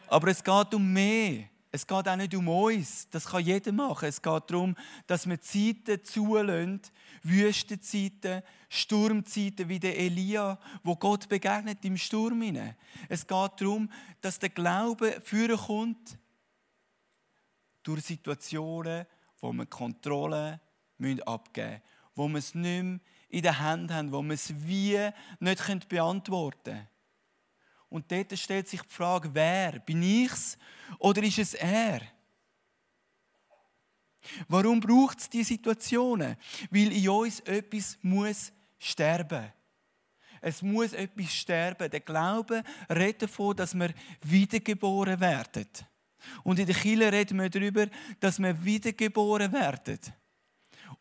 Aber 0.07 0.29
es 0.29 0.43
geht 0.43 0.73
um 0.73 0.91
mehr. 0.91 1.43
Es 1.71 1.85
geht 1.85 2.07
auch 2.07 2.15
nicht 2.15 2.33
um 2.33 2.47
uns. 2.47 3.07
Das 3.09 3.25
kann 3.25 3.43
jeder 3.43 3.71
machen. 3.71 4.09
Es 4.09 4.21
geht 4.21 4.43
darum, 4.49 4.75
dass 5.05 5.29
wir 5.29 5.39
Zeiten 5.39 6.03
zulassen, 6.03 6.81
Wüstenzeiten, 7.21 8.41
Sturmzeiten 8.69 9.69
wie 9.69 9.79
der 9.79 9.97
Elia, 9.99 10.59
wo 10.83 10.95
Gott 10.95 11.29
begegnet 11.29 11.85
im 11.85 11.97
Sturm. 11.97 12.41
Es 13.07 13.27
geht 13.27 13.51
darum, 13.61 13.91
dass 14.21 14.39
der 14.39 14.49
Glaube 14.49 15.21
führen 15.23 15.57
kommt 15.57 16.17
durch 17.83 18.03
Situationen, 18.03 19.05
wo 19.39 19.53
wir 19.53 19.65
Kontrolle 19.67 20.59
abgeben 21.25 21.71
müssen, 21.71 21.81
wo 22.15 22.27
wir 22.27 22.37
es 22.39 22.55
nicht 22.55 22.83
mehr 22.83 22.99
in 23.29 23.43
der 23.43 23.59
Hand 23.59 23.91
haben, 23.91 24.11
wo 24.11 24.23
wir 24.23 24.33
es 24.33 24.53
wie 24.65 24.97
nicht 25.39 25.87
beantworten 25.87 26.63
können. 26.63 26.87
Und 27.89 28.11
dort 28.11 28.37
stellt 28.37 28.67
sich 28.67 28.81
die 28.81 28.87
Frage, 28.87 29.29
wer? 29.33 29.79
Bin 29.79 30.01
ich's 30.03 30.57
oder 30.99 31.23
ist 31.23 31.39
es 31.39 31.53
er? 31.55 32.01
Warum 34.47 34.79
braucht 34.79 35.19
es 35.19 35.29
diese 35.29 35.49
Situationen? 35.49 36.37
Weil 36.69 36.91
in 36.91 37.09
uns 37.09 37.39
etwas 37.41 37.97
muss 38.01 38.51
sterben. 38.77 39.51
Es 40.41 40.61
muss 40.61 40.93
etwas 40.93 41.33
sterben. 41.33 41.89
Der 41.89 41.99
Glaube 41.99 42.63
redet 42.89 43.23
davon, 43.23 43.55
dass 43.55 43.73
wir 43.73 43.93
wiedergeboren 44.21 45.19
werden. 45.19 45.67
Und 46.43 46.59
in 46.59 46.65
der 46.65 46.75
Kirche 46.75 47.11
reden 47.11 47.39
wir 47.39 47.49
darüber, 47.49 47.87
dass 48.19 48.39
wir 48.39 48.63
wiedergeboren 48.63 49.51
werden. 49.51 49.99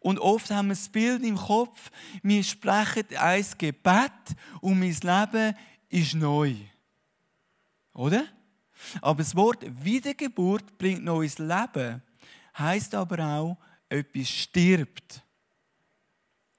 Und 0.00 0.18
oft 0.18 0.50
haben 0.50 0.68
wir 0.68 0.74
das 0.74 0.88
Bild 0.88 1.24
im 1.24 1.36
Kopf, 1.36 1.90
wir 2.22 2.44
sprechen 2.44 3.04
ein 3.16 3.44
Gebet 3.58 4.12
und 4.60 4.78
mein 4.78 4.94
Leben 4.94 5.56
ist 5.88 6.14
neu. 6.14 6.54
Oder? 7.98 8.28
Aber 9.02 9.18
das 9.24 9.34
Wort 9.34 9.64
Wiedergeburt 9.84 10.78
bringt 10.78 11.02
neues 11.02 11.40
Leben, 11.40 12.00
heißt 12.56 12.94
aber 12.94 13.18
auch, 13.18 13.58
etwas 13.88 14.28
stirbt. 14.28 15.20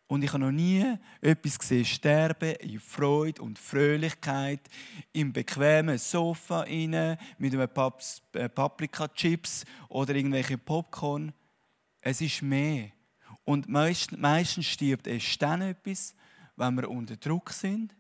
Und 0.07 0.21
ich 0.23 0.33
habe 0.33 0.43
noch 0.43 0.51
nie 0.51 0.97
etwas 1.21 1.57
gesehen, 1.57 1.85
sterben 1.85 2.55
in 2.55 2.81
Freude 2.81 3.41
und 3.41 3.57
Fröhlichkeit, 3.57 4.59
im 5.13 5.31
bequemen 5.31 5.97
Sofa 5.97 6.63
inne 6.63 7.17
mit 7.37 7.53
einem 7.53 7.69
äh, 8.33 8.49
Paprika-Chips 8.49 9.63
oder 9.87 10.15
irgendwelchen 10.15 10.59
Popcorn. 10.59 11.31
Es 12.01 12.19
ist 12.19 12.41
mehr. 12.41 12.89
Und 13.45 13.69
meistens 13.69 14.65
stirbt 14.65 15.07
erst 15.07 15.41
dann 15.41 15.61
etwas, 15.61 16.13
wenn 16.57 16.75
wir 16.75 16.89
unter 16.89 17.15
Druck 17.15 17.51
sind, 17.51 17.95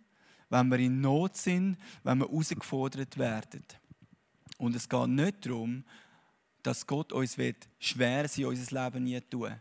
wenn 0.49 0.69
wir 0.69 0.79
in 0.79 1.01
Not 1.01 1.37
sind, 1.37 1.77
wenn 2.03 2.19
wir 2.19 2.27
herausgefordert 2.27 3.17
werden. 3.17 3.63
Und 4.57 4.75
es 4.75 4.89
geht 4.89 5.07
nicht 5.07 5.45
darum, 5.45 5.83
dass 6.63 6.85
Gott 6.85 7.13
uns 7.13 7.37
schwer 7.79 8.27
sein 8.27 8.45
unser 8.45 8.83
Leben 8.83 9.03
nie 9.03 9.21
tun 9.21 9.55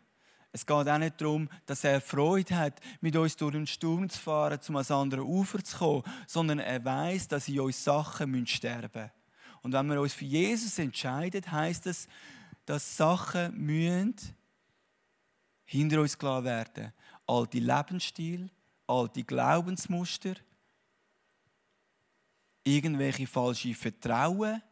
Es 0.52 0.66
geht 0.66 0.88
auch 0.88 0.98
nicht 0.98 1.20
darum, 1.20 1.48
dass 1.66 1.84
er 1.84 2.00
Freude 2.00 2.56
hat, 2.56 2.80
mit 3.00 3.14
uns 3.14 3.36
durch 3.36 3.52
den 3.52 3.66
Sturm 3.66 4.08
zu 4.08 4.18
fahren, 4.18 4.58
um 4.68 4.76
ans 4.76 4.90
andere 4.90 5.24
Ufer 5.24 5.62
zu 5.62 5.76
kommen, 5.78 6.02
sondern 6.26 6.58
er 6.58 6.84
weiß, 6.84 7.28
dass 7.28 7.48
in 7.48 7.60
uns 7.60 7.82
Sachen 7.84 8.46
sterben 8.46 8.90
müssen. 8.92 9.10
Und 9.62 9.72
wenn 9.72 9.86
wir 9.88 10.00
uns 10.00 10.14
für 10.14 10.24
Jesus 10.24 10.78
entscheiden, 10.78 11.50
heißt 11.50 11.86
das, 11.86 12.08
dass 12.64 12.96
Sachen 12.96 13.56
müssen 13.56 14.16
hinter 15.64 16.00
uns 16.00 16.18
klar 16.18 16.42
werden. 16.44 16.92
Alte 17.26 17.58
Lebensstil, 17.58 18.50
alte 18.86 19.22
Glaubensmuster, 19.24 20.34
irgendwelche 22.76 23.26
falsche 23.26 23.74
Vertrauen. 23.74 24.62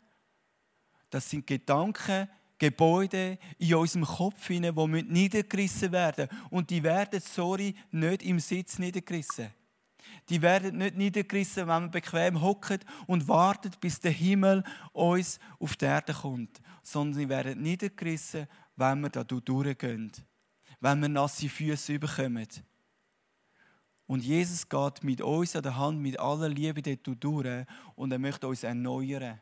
Das 1.11 1.29
sind 1.29 1.47
Gedanken, 1.47 2.29
Gebäude 2.59 3.39
in 3.59 3.75
unserem 3.75 4.05
Kopf 4.05 4.49
die 4.49 4.61
niedergerissen 4.61 5.93
werden. 5.93 6.29
Und 6.51 6.71
die 6.71 6.83
werden, 6.83 7.21
sorry, 7.21 7.75
nicht 7.91 8.23
im 8.23 8.41
Sitz 8.41 8.79
niedergerissen. 8.79 9.53
Die 10.29 10.41
werden 10.41 10.79
nicht 10.79 10.97
niedergerissen, 10.97 11.63
wenn 11.63 11.83
man 11.83 11.91
bequem 11.91 12.41
hockt 12.41 12.85
und 13.07 13.29
wartet, 13.29 13.79
bis 13.81 14.01
der 14.01 14.13
Himmel 14.13 14.65
uns 14.93 15.39
auf 15.59 15.77
die 15.77 15.85
Erde 15.85 16.15
kommt. 16.15 16.61
Sondern 16.83 17.15
sie 17.15 17.29
werden 17.29 17.63
niedergerissen, 17.63 18.47
wenn 18.77 19.01
wir 19.01 19.11
da 19.11 19.23
durchgehen. 19.23 20.13
Wenn 20.81 21.01
wir 21.01 21.09
nasse 21.09 21.49
Füße 21.49 21.99
bekommen. 21.99 22.49
Und 24.07 24.23
Jesus 24.23 24.69
geht 24.69 25.03
mit 25.03 25.21
uns 25.21 25.57
an 25.57 25.63
der 25.63 25.77
Hand, 25.77 26.01
mit 26.01 26.21
aller 26.21 26.49
Liebe 26.49 26.81
dort 26.81 27.25
durch 27.25 27.67
und 27.97 28.13
er 28.13 28.19
möchte 28.19 28.47
uns 28.47 28.63
erneuern. 28.63 29.41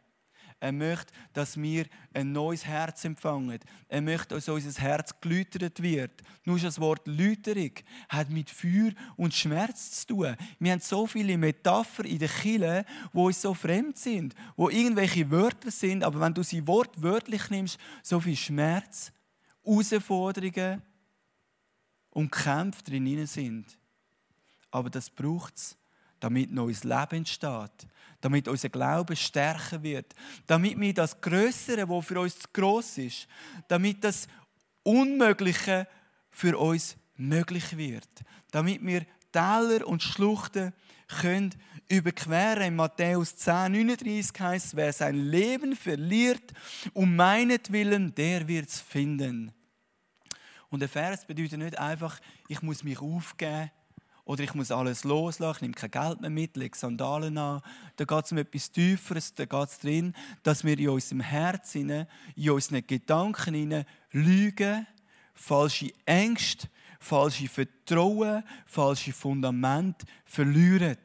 Er 0.61 0.73
möchte, 0.73 1.13
dass 1.35 1.61
wir 1.61 1.85
ein 2.15 2.33
neues 2.33 2.65
Herz 2.65 3.05
empfangen. 3.05 3.59
Er 3.89 4.01
möchte, 4.01 4.35
dass 4.35 4.49
unser 4.49 4.81
Herz 4.81 5.21
geläutert 5.21 5.83
wird. 5.83 6.23
Nur 6.45 6.59
das 6.59 6.81
Wort 6.81 7.07
Läuterung 7.07 7.73
hat 8.09 8.31
mit 8.31 8.49
Feuer 8.49 8.93
und 9.17 9.35
Schmerz 9.35 10.01
zu 10.01 10.07
tun. 10.07 10.37
Wir 10.59 10.73
haben 10.73 10.81
so 10.81 11.07
viele 11.07 11.37
Metaphern 11.37 12.07
in 12.07 12.19
der 12.19 12.31
Kirche, 12.31 12.87
die 13.13 13.19
uns 13.19 13.43
so 13.43 13.53
fremd 13.53 13.99
sind, 13.99 14.35
wo 14.57 14.71
irgendwelche 14.71 15.31
Wörter 15.31 15.71
sind, 15.71 16.03
aber 16.03 16.21
wenn 16.21 16.33
du 16.33 16.43
sie 16.43 16.67
wortwörtlich 16.67 17.51
nimmst, 17.51 17.79
so 18.03 18.21
viel 18.21 18.37
Schmerz, 18.37 19.13
Herausforderungen 19.63 20.81
und 22.09 22.31
Kämpfe 22.31 22.83
drin 22.85 23.27
sind. 23.27 23.79
Aber 24.75 24.91
das 24.91 25.09
braucht 25.09 25.57
es, 25.57 25.77
damit 26.19 26.51
neues 26.51 26.83
Leben 26.83 27.19
entsteht, 27.19 27.87
damit 28.21 28.49
unser 28.49 28.71
Glaube 28.71 29.15
stärker 29.15 29.81
wird, 29.85 30.13
damit 30.49 30.81
wir 30.81 30.93
das 30.93 31.21
Größere, 31.21 31.89
wo 31.89 32.03
für 32.03 32.19
uns 32.19 32.41
zu 32.41 32.49
groß 32.53 32.99
ist, 32.99 33.29
damit 33.69 34.03
das 34.03 34.27
Unmögliche 34.83 35.87
für 36.29 36.59
uns 36.59 36.97
möglich 37.15 37.77
wird, 37.77 38.09
damit 38.51 38.85
wir 38.85 39.07
Täler 39.31 39.87
und 39.87 40.03
Schluchten 40.03 40.73
können 41.21 41.55
überqueren. 41.89 42.63
In 42.63 42.75
Matthäus 42.75 43.37
10, 43.37 43.71
39 43.71 44.41
heißt, 44.41 44.75
wer 44.75 44.93
sein 44.93 45.15
Leben 45.15 45.77
verliert, 45.77 46.53
um 46.95 47.15
meinetwillen, 47.15 48.13
der 48.13 48.49
wird 48.49 48.71
es 48.71 48.81
finden. 48.81 49.53
Und 50.69 50.81
der 50.81 50.89
Vers 50.89 51.25
bedeutet 51.25 51.61
nicht 51.61 51.79
einfach, 51.79 52.19
ich 52.49 52.61
muss 52.61 52.83
mich 52.83 52.99
aufgeben, 52.99 53.71
oder 54.25 54.43
ich 54.43 54.55
muss 54.55 54.71
alles 54.71 55.05
loslassen, 55.05 55.57
ich 55.57 55.63
nehme 55.63 55.75
kein 55.75 55.91
Geld 55.91 56.21
mehr 56.21 56.31
mit, 56.31 56.57
lege 56.57 56.77
Sandalen 56.77 57.37
an. 57.37 57.61
Da 57.97 58.05
geht 58.05 58.25
es 58.25 58.33
um 58.33 58.39
etwas 58.39 58.71
Tieferes, 58.71 59.35
da 59.35 59.45
geht 59.45 59.69
es 59.69 59.79
darin, 59.79 60.15
dass 60.43 60.65
wir 60.65 60.79
in 60.79 60.89
unserem 60.89 61.21
Herzen, 61.21 62.07
in 62.35 62.51
unseren 62.51 62.87
Gedanken 62.87 63.85
lügen, 64.13 64.87
falsche 65.35 65.93
Ängste, 66.07 66.69
falsche 67.01 67.49
Vertrauen, 67.49 68.43
falsche 68.67 69.13
Fundament 69.13 70.03
verlieren. 70.25 70.97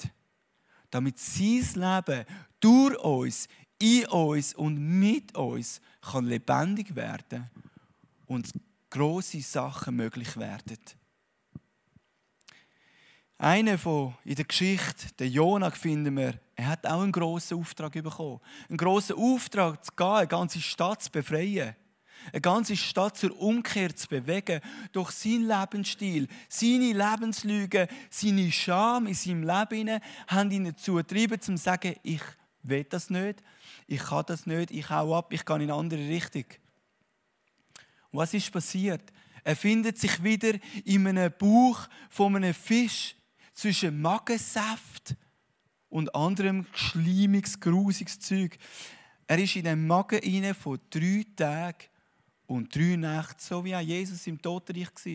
Damit 0.90 1.20
sein 1.20 1.68
Leben 1.76 2.26
durch 2.60 2.98
uns, 3.00 3.48
in 3.80 4.06
uns 4.08 4.54
und 4.54 4.78
mit 4.78 5.36
uns 5.36 5.82
kann 6.02 6.26
lebendig 6.26 6.96
werden 6.96 7.50
und 8.28 8.52
große 8.90 9.42
Sachen 9.42 9.96
möglich 9.96 10.36
werden. 10.38 10.78
Einer 13.41 13.78
von 13.78 14.15
in 14.25 14.36
der 14.36 14.43
Geschichte, 14.43 15.08
der 15.17 15.30
Jonah, 15.30 15.71
finden 15.71 16.17
wir, 16.17 16.38
er 16.58 16.67
hat 16.67 16.86
auch 16.86 17.02
einen 17.02 17.13
grossen 17.13 17.58
Auftrag 17.58 17.93
bekommen. 17.93 18.41
Einen 18.67 18.78
grossen 18.78 19.15
Auftrag 19.15 19.84
zu 19.86 19.93
gehen, 19.95 20.08
eine 20.08 20.28
ganze 20.28 20.60
Stadt 20.60 21.02
zu 21.02 21.10
befreien. 21.10 21.73
Eine 22.34 22.41
ganze 22.41 22.75
Stadt 22.75 23.15
zur 23.15 23.39
Umkehr 23.39 23.95
zu 23.95 24.10
bewegen, 24.10 24.60
durch 24.91 25.12
seinen 25.12 25.47
Lebensstil, 25.47 26.28
seine 26.49 26.91
Lebenslüge, 26.91 27.88
seine 28.10 28.52
Scham 28.52 29.08
in 29.08 29.13
seinem 29.13 29.43
Leben 29.43 30.02
haben 30.28 30.52
ihn 30.52 30.65
dazu 30.65 30.95
getrieben, 30.95 31.39
zu 31.39 31.56
sagen, 31.56 31.95
ich 32.04 32.21
will 32.62 32.84
das 32.84 33.10
nicht, 33.10 33.41
ich 33.88 34.04
kann 34.04 34.25
das 34.28 34.45
nicht, 34.47 34.69
ich 34.71 34.89
hau 34.89 35.17
ab, 35.17 35.32
ich 35.32 35.45
gehe 35.45 35.56
in 35.56 35.62
eine 35.62 35.75
andere 35.75 36.10
Richtung. 36.10 36.43
Was 38.12 38.34
ist 38.34 38.52
passiert? 38.52 39.13
Er 39.45 39.56
findet 39.56 39.97
sich 39.97 40.21
wieder 40.21 40.56
in 40.84 41.08
einem 41.08 41.32
Bauch 41.39 41.88
von 42.10 42.36
einem 42.36 42.54
Fisch 42.54 43.15
zwischen 43.60 44.02
Magensaft 44.02 45.15
und 45.89 46.15
anderem 46.15 46.65
schleimiges, 46.74 47.60
grusiges 47.60 48.19
Zeug. 48.19 48.58
Er 49.28 49.38
ist 49.38 49.56
in 49.58 49.65
den 49.65 49.86
Magen 49.86 50.19
inne 50.19 50.54
von 50.54 50.80
drei 50.89 51.26
Tagen 51.36 51.86
und 52.48 52.74
drei 52.74 52.95
Nächten, 52.95 53.39
so 53.39 53.63
wie 53.65 53.76
auch 53.76 53.82
Jesus 53.82 54.26
im 54.28 54.41
Totenreich 54.41 54.88
war. 54.88 55.13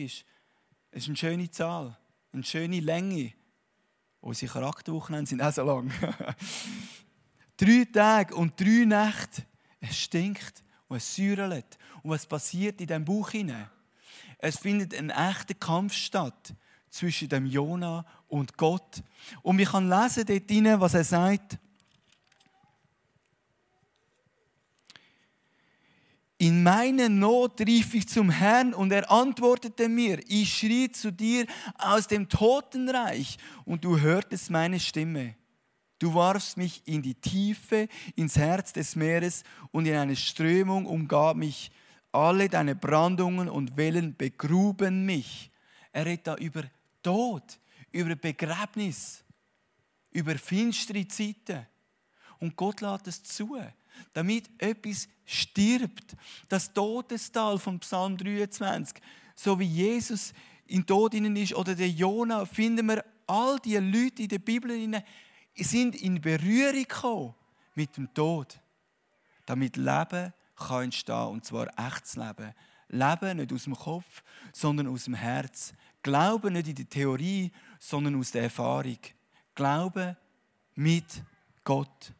Es 0.91 1.03
ist 1.03 1.07
eine 1.07 1.17
schöne 1.17 1.49
Zahl, 1.49 1.97
eine 2.31 2.43
schöne 2.43 2.79
Länge. 2.81 3.33
Unsere 4.21 4.51
Charakterwochen 4.51 5.25
sind 5.25 5.41
auch 5.41 5.51
so 5.51 5.63
lang. 5.63 5.91
drei 7.57 7.87
Tage 7.91 8.35
und 8.35 8.59
drei 8.59 8.85
Nächte. 8.85 9.43
Es 9.79 9.99
stinkt 9.99 10.63
und 10.87 10.97
es 10.97 11.15
säuert. 11.15 11.79
Und 12.03 12.11
was 12.11 12.27
passiert 12.27 12.79
in 12.79 12.87
diesem 12.87 13.05
Bauch 13.05 13.31
hinein? 13.31 13.69
Es 14.37 14.59
findet 14.59 14.93
ein 14.93 15.09
echter 15.09 15.55
Kampf 15.55 15.93
statt 15.93 16.53
zwischen 16.95 17.27
dem 17.27 17.45
Jona 17.45 18.05
und 18.27 18.57
Gott. 18.57 19.03
Und 19.41 19.57
wir 19.57 19.65
können 19.65 19.89
lesen 19.89 20.25
dort 20.25 20.49
hinein, 20.49 20.79
was 20.79 20.93
er 20.93 21.03
sagt. 21.03 21.57
In 26.37 26.63
meiner 26.63 27.09
Not 27.09 27.61
rief 27.61 27.93
ich 27.93 28.07
zum 28.07 28.29
Herrn 28.29 28.73
und 28.73 28.91
er 28.91 29.09
antwortete 29.09 29.87
mir, 29.87 30.19
ich 30.27 30.53
schrie 30.53 30.91
zu 30.91 31.11
dir 31.11 31.45
aus 31.77 32.07
dem 32.07 32.27
Totenreich 32.27 33.37
und 33.63 33.85
du 33.85 33.99
hörtest 33.99 34.49
meine 34.49 34.79
Stimme. 34.79 35.35
Du 35.97 36.13
warfst 36.13 36.57
mich 36.57 36.81
in 36.85 37.01
die 37.01 37.15
Tiefe, 37.15 37.87
ins 38.15 38.37
Herz 38.37 38.73
des 38.73 38.97
Meeres 38.97 39.43
und 39.71 39.85
in 39.85 39.95
eine 39.95 40.15
Strömung 40.15 40.85
umgab 40.85 41.37
mich. 41.37 41.71
Alle 42.11 42.49
deine 42.49 42.75
Brandungen 42.75 43.49
und 43.49 43.77
Wellen 43.77 44.15
begruben 44.15 45.05
mich. 45.05 45.51
Er 45.93 46.05
redet 46.05 46.27
da 46.27 46.35
über 46.35 46.63
Tod, 47.05 47.59
über 47.91 48.15
Begräbnis, 48.15 49.23
über 50.09 50.35
finstere 50.39 51.07
Zeiten. 51.07 51.67
Und 52.39 52.55
Gott 52.55 52.81
lässt 52.81 53.07
es 53.07 53.23
zu, 53.23 53.55
damit 54.11 54.49
etwas 54.57 55.07
stirbt. 55.23 56.15
Das 56.49 56.73
Todestal 56.73 57.59
vom 57.59 57.79
Psalm 57.79 58.17
23, 58.17 59.03
so 59.35 59.59
wie 59.59 59.65
Jesus 59.65 60.33
in 60.65 60.83
Tod 60.83 61.13
innen 61.13 61.35
ist 61.35 61.53
oder 61.53 61.75
der 61.75 61.89
Jona, 61.89 62.43
finden 62.43 62.87
wir 62.87 63.05
all 63.27 63.59
die 63.59 63.77
Leute 63.77 64.23
in 64.23 64.29
der 64.29 64.39
Bibel 64.39 65.03
sind 65.55 65.95
in 65.95 66.19
Berührung 66.19 66.73
gekommen 66.73 67.35
mit 67.75 67.95
dem 67.97 68.11
Tod, 68.15 68.59
damit 69.45 69.77
Leben 69.77 70.33
kann 70.55 70.85
entstehen 70.85 71.27
und 71.27 71.45
zwar 71.45 71.67
echtes 71.77 72.15
Leben. 72.15 72.51
Leben 72.95 73.37
nicht 73.37 73.53
aus 73.53 73.63
dem 73.65 73.75
Kopf, 73.75 74.23
sondern 74.51 74.87
aus 74.87 75.05
dem 75.05 75.13
Herz. 75.13 75.73
Glauben 76.01 76.53
nicht 76.53 76.67
in 76.67 76.75
der 76.75 76.89
Theorie, 76.89 77.51
sondern 77.79 78.15
aus 78.19 78.31
der 78.31 78.43
Erfahrung. 78.43 78.97
Glauben 79.53 80.15
mit 80.75 81.23
Gott. 81.63 82.13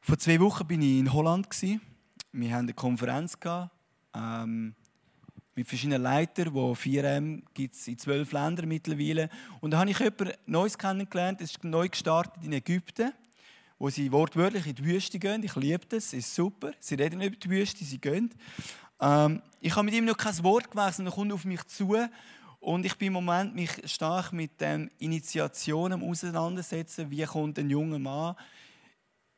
Vor 0.00 0.18
zwei 0.18 0.40
Wochen 0.40 0.66
bin 0.66 0.82
ich 0.82 0.98
in 0.98 1.12
Holland. 1.12 1.48
Wir 2.32 2.50
hatten 2.50 2.64
eine 2.64 2.74
Konferenz 2.74 3.38
ähm, 4.14 4.74
mit 5.54 5.68
verschiedenen 5.68 6.02
Leitern, 6.02 6.52
wo 6.54 6.72
4M 6.72 7.42
gibt 7.54 7.74
es 7.74 7.86
in 7.86 7.98
zwölf 7.98 8.32
Ländern 8.32 8.68
mittlerweile. 8.68 9.28
Und 9.60 9.70
da 9.70 9.78
habe 9.78 9.90
ich 9.90 9.98
jemanden 9.98 10.32
Neues 10.46 10.76
kennengelernt. 10.76 11.40
Es 11.40 11.52
ist 11.52 11.64
neu 11.64 11.88
gestartet 11.88 12.42
in 12.42 12.52
Ägypten, 12.52 13.12
wo 13.82 13.90
sie 13.90 14.12
wortwörtlich 14.12 14.64
in 14.68 14.76
die 14.76 14.84
Wüste 14.84 15.18
gehen. 15.18 15.42
Ich 15.42 15.56
liebe 15.56 15.84
das, 15.88 16.04
es 16.04 16.12
ist 16.12 16.34
super. 16.36 16.70
Sie 16.78 16.94
reden 16.94 17.20
über 17.20 17.34
die 17.34 17.50
Wüste, 17.50 17.84
sie 17.84 17.98
gehen. 17.98 18.32
Ähm, 19.00 19.42
ich 19.60 19.74
habe 19.74 19.86
mit 19.86 19.94
ihm 19.94 20.04
noch 20.04 20.16
kein 20.16 20.40
Wort 20.44 20.70
gewechselt, 20.70 21.08
er 21.08 21.12
kommt 21.12 21.32
auf 21.32 21.44
mich 21.44 21.64
zu 21.64 21.96
und 22.60 22.86
ich 22.86 22.96
bin 22.96 23.08
im 23.08 23.14
Moment 23.14 23.56
mich 23.56 23.70
stark 23.86 24.32
mit 24.32 24.60
den 24.60 24.88
Initiationen 25.00 26.00
auseinandersetzen, 26.00 27.10
wie 27.10 27.24
kommt 27.24 27.58
ein 27.58 27.68
junger 27.68 27.98
Mann 27.98 28.36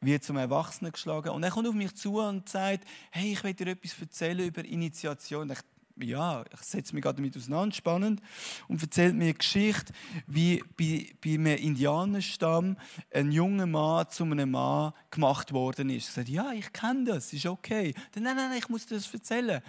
wie 0.03 0.21
zum 0.21 0.37
Erwachsenen 0.37 0.93
geschlagen. 0.93 1.31
Und 1.31 1.43
er 1.43 1.51
kommt 1.51 1.67
auf 1.67 1.75
mich 1.75 1.95
zu 1.95 2.21
und 2.21 2.47
sagt, 2.47 2.87
hey, 3.13 3.33
ich 3.33 3.43
will 3.43 3.55
dir 3.55 3.69
etwas 3.69 3.99
erzählen 3.99 4.47
über 4.47 4.63
Initiation. 4.63 5.51
Ich 5.53 5.61
ja, 5.97 6.45
ich 6.53 6.61
setze 6.61 6.95
mich 6.95 7.03
gerade 7.03 7.17
damit 7.17 7.37
auseinander, 7.37 7.75
spannend, 7.75 8.21
und 8.69 8.83
erzählt 8.83 9.15
mir 9.15 9.25
eine 9.25 9.35
Geschichte, 9.35 9.93
wie 10.27 10.63
bei, 10.77 11.15
bei 11.23 11.35
einem 11.35 11.57
Indianerstamm 11.57 12.77
ein 13.13 13.31
junger 13.31 13.67
Mann 13.67 14.09
zu 14.11 14.25
einem 14.25 14.51
Mann 14.51 14.93
gemacht 15.11 15.53
worden 15.53 15.91
ist. 15.91 16.09
Ich 16.09 16.15
sage, 16.15 16.33
ja, 16.33 16.53
ich 16.53 16.73
kenne 16.73 17.05
das, 17.05 17.33
ist 17.33 17.47
okay. 17.47 17.95
Dann, 18.13 18.25
nein, 18.25 18.37
nein, 18.37 18.49
nein, 18.51 18.59
ich 18.59 18.69
muss 18.69 18.87
dir 18.87 18.97
das 18.97 19.13
erzählen. 19.13 19.63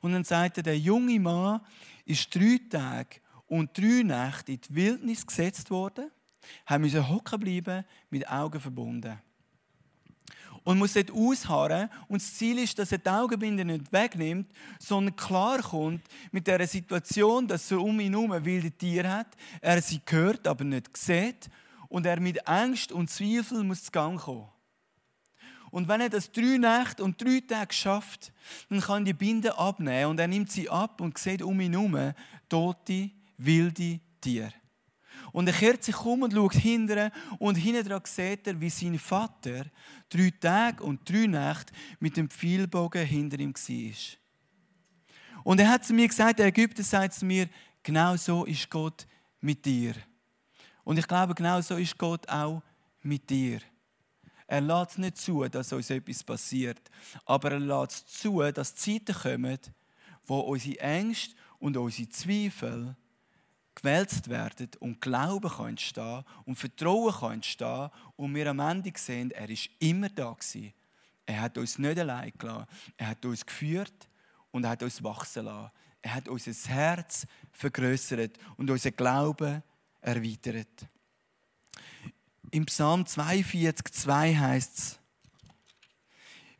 Und 0.00 0.12
dann 0.12 0.24
sagt 0.24 0.58
er, 0.58 0.62
der 0.62 0.78
junge 0.78 1.18
Mann 1.18 1.60
ist 2.04 2.34
drei 2.34 2.60
Tage 2.70 3.20
und 3.46 3.76
drei 3.76 4.02
Nächte 4.02 4.52
in 4.52 4.60
die 4.60 4.74
Wildnis 4.74 5.26
gesetzt 5.26 5.70
worden, 5.70 6.10
haben 6.66 6.82
müssen 6.82 7.08
hocken 7.08 7.40
bleiben, 7.40 7.84
mit 8.10 8.28
Augen 8.28 8.60
verbunden 8.60 9.20
und 10.64 10.78
muss 10.78 10.94
dort 10.94 11.10
ausharren. 11.10 11.88
Und 12.08 12.22
das 12.22 12.34
Ziel 12.34 12.58
ist, 12.58 12.78
dass 12.78 12.92
er 12.92 12.98
die 12.98 13.08
Augenbinde 13.08 13.64
nicht 13.64 13.92
wegnimmt, 13.92 14.50
sondern 14.78 15.16
klar 15.16 15.60
kommt 15.60 16.02
mit 16.30 16.46
der 16.46 16.66
Situation, 16.66 17.46
dass 17.46 17.70
er 17.70 17.80
um 17.80 17.98
ihn 18.00 18.12
herum 18.12 18.44
wilde 18.44 18.70
Tiere 18.70 19.10
hat, 19.10 19.36
er 19.60 19.80
sie 19.82 20.00
hört, 20.08 20.46
aber 20.46 20.64
nicht 20.64 20.96
sieht 20.96 21.48
und 21.88 22.06
er 22.06 22.20
mit 22.20 22.46
Angst 22.48 22.92
und 22.92 23.10
Zweifel 23.10 23.62
muss 23.64 23.84
zu 23.84 23.90
Gang 23.90 24.20
kommen. 24.20 24.48
Und 25.70 25.88
wenn 25.88 26.02
er 26.02 26.10
das 26.10 26.30
drei 26.30 26.58
Nächte 26.58 27.02
und 27.02 27.20
drei 27.22 27.42
Tage 27.46 27.72
schafft, 27.72 28.32
dann 28.68 28.80
kann 28.80 29.04
die 29.04 29.14
Binde 29.14 29.56
abnehmen 29.56 30.10
und 30.10 30.20
er 30.20 30.28
nimmt 30.28 30.50
sie 30.50 30.68
ab 30.68 31.00
und 31.00 31.16
sieht 31.16 31.42
um 31.42 31.58
ihn 31.60 31.72
herum 31.72 32.12
tote, 32.48 33.10
wilde 33.38 34.00
Tiere. 34.20 34.52
Und 35.32 35.46
er 35.46 35.54
kehrt 35.54 35.82
sich 35.82 35.98
um 36.04 36.22
und 36.22 36.32
schaut 36.32 36.54
hinterher 36.54 37.10
und 37.38 37.54
hinten 37.54 38.00
sieht 38.04 38.46
er, 38.46 38.60
wie 38.60 38.70
sein 38.70 38.98
Vater 38.98 39.64
drei 40.10 40.30
Tage 40.38 40.84
und 40.84 41.08
drei 41.08 41.26
Nächte 41.26 41.72
mit 42.00 42.16
dem 42.16 42.28
Pfeilbogen 42.28 43.06
hinter 43.06 43.38
ihm 43.38 43.54
war. 43.54 43.94
Und 45.44 45.58
er 45.58 45.70
hat 45.70 45.84
zu 45.84 45.94
mir 45.94 46.06
gesagt, 46.06 46.38
der 46.38 46.46
Ägypter 46.46 46.82
sagt 46.82 47.14
zu 47.14 47.24
mir, 47.24 47.48
genau 47.82 48.16
so 48.16 48.44
ist 48.44 48.68
Gott 48.70 49.06
mit 49.40 49.64
dir. 49.64 49.94
Und 50.84 50.98
ich 50.98 51.08
glaube, 51.08 51.34
genau 51.34 51.60
so 51.60 51.76
ist 51.76 51.96
Gott 51.98 52.28
auch 52.28 52.62
mit 53.02 53.28
dir. 53.28 53.60
Er 54.46 54.60
lässt 54.60 54.98
nicht 54.98 55.16
zu, 55.16 55.48
dass 55.48 55.72
uns 55.72 55.90
etwas 55.90 56.22
passiert, 56.22 56.90
aber 57.24 57.52
er 57.52 57.60
lässt 57.60 58.20
zu, 58.20 58.42
dass 58.52 58.74
Zeiten 58.74 59.14
kommen, 59.14 59.58
wo 60.26 60.40
unsere 60.40 60.78
Ängste 60.80 61.34
und 61.58 61.76
unsere 61.76 62.08
Zweifel 62.10 62.96
gewälzt 63.74 64.28
werden 64.28 64.68
und 64.80 65.00
Glauben 65.00 65.50
kann 65.50 65.70
entstehen 65.70 66.24
und 66.44 66.56
Vertrauen 66.56 67.12
kann 67.12 67.32
entstehen 67.34 67.90
und 68.16 68.34
wir 68.34 68.48
am 68.48 68.60
Ende 68.60 68.92
sehen, 68.96 69.30
er 69.30 69.48
ist 69.48 69.70
immer 69.78 70.08
da 70.08 70.32
gewesen. 70.32 70.72
Er 71.24 71.40
hat 71.40 71.56
uns 71.56 71.78
nicht 71.78 71.98
allein 71.98 72.32
gelassen. 72.36 72.66
Er 72.96 73.08
hat 73.08 73.24
uns 73.24 73.46
geführt 73.46 74.08
und 74.50 74.64
er 74.64 74.70
hat 74.70 74.82
uns 74.82 75.02
wachsen 75.02 75.44
lassen. 75.44 75.70
Er 76.02 76.14
hat 76.14 76.28
unser 76.28 76.52
Herz 76.68 77.26
vergrößert 77.52 78.38
und 78.56 78.68
unser 78.68 78.90
Glauben 78.90 79.62
erweitert. 80.00 80.88
Im 82.50 82.66
Psalm 82.66 83.06
42, 83.06 83.94
2 83.94 84.34
heißt 84.34 84.78
es, 84.78 84.98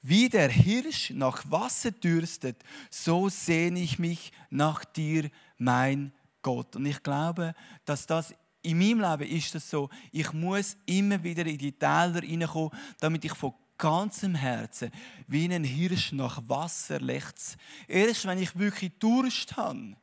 wie 0.00 0.28
der 0.28 0.48
Hirsch 0.48 1.10
nach 1.10 1.44
Wasser 1.50 1.92
dürstet, 1.92 2.62
so 2.90 3.28
sehne 3.28 3.80
ich 3.80 3.98
mich 3.98 4.32
nach 4.50 4.84
dir, 4.84 5.30
mein 5.58 6.12
Gott. 6.42 6.76
Und 6.76 6.86
ich 6.86 7.02
glaube, 7.02 7.54
dass 7.84 8.06
das 8.06 8.34
in 8.62 8.78
meinem 8.78 9.00
Leben 9.00 9.36
ist 9.36 9.54
das 9.54 9.68
so. 9.68 9.88
Ich 10.12 10.32
muss 10.32 10.76
immer 10.86 11.22
wieder 11.22 11.44
in 11.46 11.58
die 11.58 11.72
Täler 11.72 12.20
hineinkommen, 12.20 12.70
damit 13.00 13.24
ich 13.24 13.34
von 13.34 13.54
ganzem 13.76 14.36
Herzen 14.36 14.92
wie 15.26 15.52
ein 15.52 15.64
Hirsch 15.64 16.12
nach 16.12 16.40
Wasser 16.46 17.00
lechze. 17.00 17.56
Erst 17.88 18.26
wenn 18.26 18.38
ich 18.38 18.56
wirklich 18.56 18.92
Durst 19.00 19.56
habe, 19.56 19.96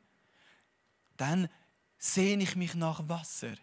dann 1.15 1.47
sehne 1.97 2.43
ich 2.43 2.56
mich 2.58 2.75
nach 2.75 3.08
Wasser. 3.08 3.54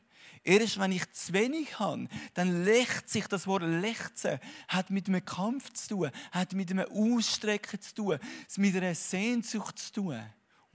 Erst 0.43 0.79
wenn 0.79 0.93
ich 0.93 1.11
zu 1.13 1.33
wenig 1.33 1.79
habe, 1.79 2.09
dann 2.35 2.65
lächt 2.65 3.11
sich 3.11 3.27
das 3.27 3.47
Wort 3.47 3.65
lechzen, 3.65 4.39
hat 4.69 4.91
mit 4.91 5.09
einem 5.09 5.25
Kampf 5.25 5.73
zu 5.73 5.89
tun, 5.89 6.11
hat 6.31 6.53
mit 6.53 6.71
einem 6.71 6.87
Ausstrecken 6.89 7.81
zu 7.81 7.95
tun, 7.95 8.19
mit 8.57 8.77
einer 8.77 8.95
Sehnsucht 8.95 9.79
zu 9.79 9.93
tun. 9.93 10.23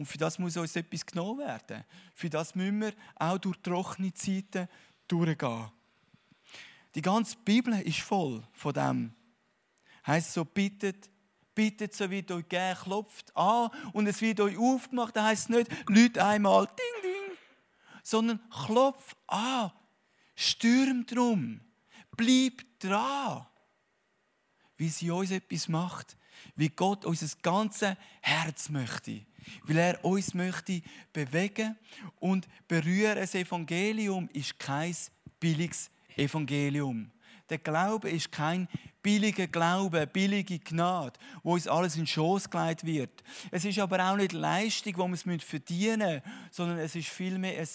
Und 0.01 0.07
für 0.07 0.17
das 0.17 0.39
muss 0.39 0.57
uns 0.57 0.75
etwas 0.75 1.05
genommen 1.05 1.37
werden. 1.37 1.83
Für 2.15 2.27
das 2.27 2.55
müssen 2.55 2.81
wir 2.81 2.93
auch 3.17 3.37
durch 3.37 3.55
trockene 3.57 4.11
Zeiten 4.11 4.67
durchgehen. 5.07 5.69
Die 6.95 7.03
ganze 7.03 7.37
Bibel 7.37 7.79
ist 7.81 7.99
voll 7.99 8.41
von 8.51 8.73
dem. 8.73 9.13
Heißt 10.07 10.33
so, 10.33 10.43
bittet, 10.43 11.07
bittet, 11.53 11.93
so 11.93 12.09
wird 12.09 12.31
euch 12.31 12.49
gern, 12.49 12.75
klopft 12.77 13.37
an 13.37 13.69
und 13.93 14.07
es 14.07 14.21
wird 14.21 14.39
euch 14.39 14.57
aufgemacht. 14.57 15.15
Das 15.15 15.23
heißt 15.23 15.49
nicht, 15.51 15.69
Leute 15.87 16.25
einmal 16.25 16.65
ding, 16.65 17.03
ding, 17.03 17.37
sondern 18.01 18.39
klopft 18.49 19.15
an, 19.27 19.71
stürmt 20.33 21.15
drum, 21.15 21.61
bleibt 22.17 22.83
dran. 22.83 23.45
Wie 24.77 24.89
sie 24.89 25.11
uns 25.11 25.29
etwas 25.29 25.67
macht, 25.67 26.17
wie 26.55 26.69
Gott 26.69 27.05
unser 27.05 27.27
ganzes 27.43 27.95
Herz 28.21 28.69
möchte 28.69 29.27
weil 29.63 29.77
er 29.77 30.06
uns 30.06 30.34
möchte 30.34 30.82
bewegen 31.13 31.77
und 32.19 32.47
berühren. 32.67 33.15
Das 33.15 33.36
Evangelium 33.36 34.30
ist 34.34 34.58
kein 34.60 34.95
billiges 35.39 35.89
Evangelium. 36.15 37.12
Der 37.49 37.58
Glaube 37.58 38.10
ist 38.10 38.32
kein 38.32 38.67
billiger 39.01 39.47
Glaube, 39.47 40.08
billige 40.08 40.60
Gnade, 40.60 41.19
wo 41.43 41.54
uns 41.54 41.67
alles 41.67 41.95
in 41.95 42.01
den 42.01 42.08
Schoß 42.08 42.49
gelegt 42.49 42.86
wird. 42.86 43.23
Es 43.51 43.65
ist 43.65 43.80
aber 43.80 44.10
auch 44.10 44.15
nicht 44.15 44.32
Leistung, 44.32 44.93
wo 44.97 45.08
wir 45.08 45.36
es 45.36 45.43
verdienen 45.43 45.99
müssen, 45.99 46.21
sondern 46.51 46.77
es 46.77 46.95
ist 46.95 47.10
vielmehr 47.10 47.60
ein 47.60 47.67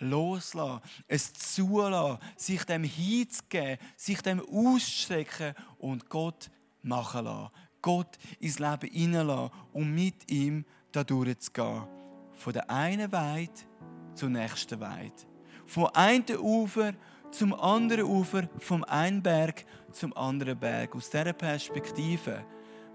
Loslassen, 0.00 0.80
ein 1.08 1.18
Zulassen, 1.18 2.18
sich 2.36 2.64
dem 2.64 2.82
hinzugeben, 2.82 3.78
sich 3.96 4.20
dem 4.22 4.40
auszustrecken 4.40 5.54
und 5.78 6.08
Gott 6.08 6.50
machen 6.82 7.24
lassen. 7.24 7.50
Gott 7.82 8.18
ins 8.40 8.58
Leben 8.58 8.90
hineinlassen 8.90 9.50
und 9.72 9.94
mit 9.94 10.30
ihm 10.30 10.64
da 10.92 11.04
durchzugehen. 11.04 11.82
Von 12.34 12.52
der 12.52 12.70
einen 12.70 13.10
Weide 13.12 13.52
zur 14.14 14.30
nächsten 14.30 14.80
Weide. 14.80 15.12
Vom 15.66 15.86
einen 15.92 16.24
Ufer 16.38 16.92
zum 17.30 17.54
anderen 17.54 18.04
Ufer, 18.04 18.48
vom 18.58 18.84
einen 18.84 19.22
Berg 19.22 19.64
zum 19.92 20.16
anderen 20.16 20.58
Berg. 20.58 20.94
Aus 20.96 21.10
dieser 21.10 21.32
Perspektive 21.32 22.44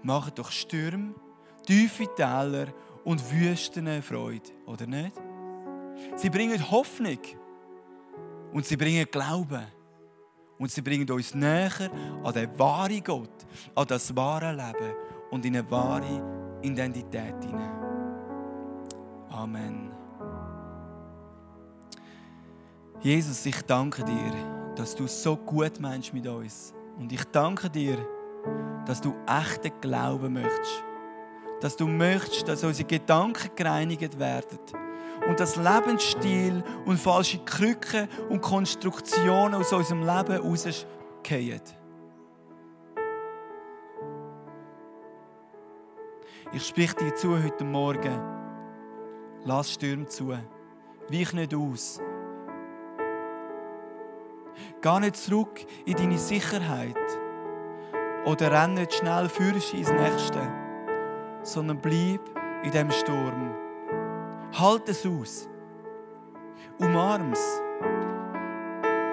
machen 0.02 0.32
doch 0.34 0.50
Stürme, 0.50 1.14
tiefe 1.66 2.06
Täler 2.14 2.66
und 3.04 3.22
Wüsten 3.32 4.02
Freude, 4.02 4.50
oder 4.66 4.86
nicht? 4.86 5.16
Sie 6.16 6.30
bringen 6.30 6.70
Hoffnung 6.70 7.18
und 8.52 8.66
sie 8.66 8.76
bringen 8.76 9.06
Glauben. 9.10 9.66
Und 10.58 10.70
sie 10.70 10.80
bringen 10.80 11.10
uns 11.10 11.34
näher 11.34 11.90
an 12.24 12.32
den 12.32 12.58
wahren 12.58 13.04
Gott, 13.04 13.46
an 13.74 13.86
das 13.86 14.14
wahre 14.16 14.52
Leben 14.52 14.94
und 15.30 15.44
in 15.44 15.54
eine 15.54 15.70
wahre 15.70 16.58
Identität 16.62 17.44
hinein. 17.44 17.85
Amen. 19.30 19.90
Jesus, 23.00 23.44
ich 23.46 23.62
danke 23.62 24.04
dir, 24.04 24.32
dass 24.74 24.94
du 24.94 25.06
so 25.06 25.36
gut 25.36 25.78
meinst 25.80 26.12
mit 26.12 26.26
uns. 26.26 26.74
Und 26.98 27.12
ich 27.12 27.24
danke 27.24 27.68
dir, 27.68 27.98
dass 28.86 29.00
du 29.00 29.14
echten 29.26 29.72
Glauben 29.80 30.32
möchtest. 30.32 30.84
Dass 31.60 31.76
du 31.76 31.86
möchtest, 31.86 32.48
dass 32.48 32.64
unsere 32.64 32.86
Gedanken 32.86 33.50
gereinigt 33.54 34.18
werden. 34.18 34.58
Und 35.28 35.40
dass 35.40 35.56
Lebensstil 35.56 36.62
und 36.84 36.98
falsche 36.98 37.38
Krücken 37.38 38.08
und 38.28 38.40
Konstruktionen 38.40 39.54
aus 39.54 39.72
unserem 39.72 40.00
Leben 40.00 40.40
rausgehen. 40.40 41.60
Ich 46.52 46.66
spreche 46.66 46.94
dir 46.96 47.14
zu 47.14 47.42
heute 47.42 47.64
Morgen 47.64 48.35
Lass 49.46 49.70
Stürme 49.70 50.06
zu. 50.06 50.30
Weich 51.08 51.32
nicht 51.32 51.54
aus. 51.54 52.00
Geh 54.82 55.00
nicht 55.00 55.14
zurück 55.14 55.64
in 55.84 55.94
deine 55.94 56.18
Sicherheit. 56.18 56.96
Oder 58.24 58.50
renn 58.50 58.74
nicht 58.74 58.92
schnell 58.92 59.28
fürst 59.28 59.72
ins 59.72 59.92
Nächste. 59.92 60.40
Sondern 61.44 61.80
bleib 61.80 62.28
in 62.64 62.72
dem 62.72 62.90
Sturm. 62.90 63.54
Halt 64.52 64.88
es 64.88 65.06
aus. 65.06 65.48
Umarm 66.80 67.30
es. 67.30 67.62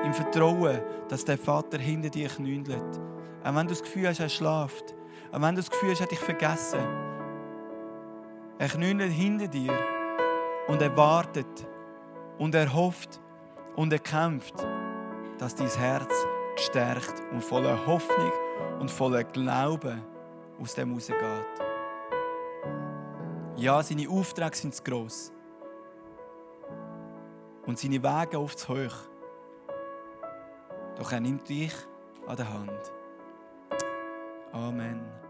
Im 0.04 0.14
Vertrauen, 0.16 0.82
dass 1.10 1.26
der 1.26 1.38
Vater 1.38 1.78
hinter 1.78 2.10
dir 2.10 2.28
knündelt. 2.28 3.00
Auch 3.44 3.54
wenn 3.54 3.68
du 3.68 3.74
das 3.74 3.84
Gefühl 3.84 4.08
hast, 4.08 4.20
er 4.20 4.30
schlaft. 4.30 4.96
Auch 5.32 5.42
wenn 5.42 5.54
du 5.54 5.62
das 5.62 5.70
Gefühl 5.70 5.92
hast, 5.92 6.00
er 6.00 6.06
hat 6.06 6.12
dich 6.12 6.20
vergessen. 6.20 6.82
Er 8.58 8.68
knündelt 8.68 9.12
hinter 9.12 9.48
dir 9.48 9.78
und 10.68 10.82
er 10.82 10.96
wartet 10.96 11.68
und 12.38 12.56
er 12.56 12.74
hofft 12.74 13.20
und 13.76 13.92
er 13.92 14.00
kämpft, 14.00 14.56
dass 15.38 15.56
dein 15.56 15.70
Herz 15.70 16.14
gestärkt 16.56 17.24
und 17.32 17.44
voller 17.44 17.86
Hoffnung 17.86 18.32
und 18.80 18.90
voller 18.90 19.24
Glauben 19.24 20.02
aus 20.60 20.76
dem 20.76 20.94
rausgeht. 20.94 21.18
Ja, 23.56 23.82
seine 23.84 24.10
Aufträge 24.10 24.56
sind 24.56 24.76
zu 24.76 24.84
gross. 24.84 25.32
Und 27.66 27.80
seine 27.80 28.04
Wege 28.04 28.40
oft 28.40 28.60
zu 28.60 28.74
hoch. 28.74 28.96
Doch 30.98 31.12
er 31.12 31.20
nimmt 31.20 31.48
dich 31.48 31.74
an 32.28 32.36
der 32.36 32.52
Hand. 32.52 32.94
Amen. 34.52 35.23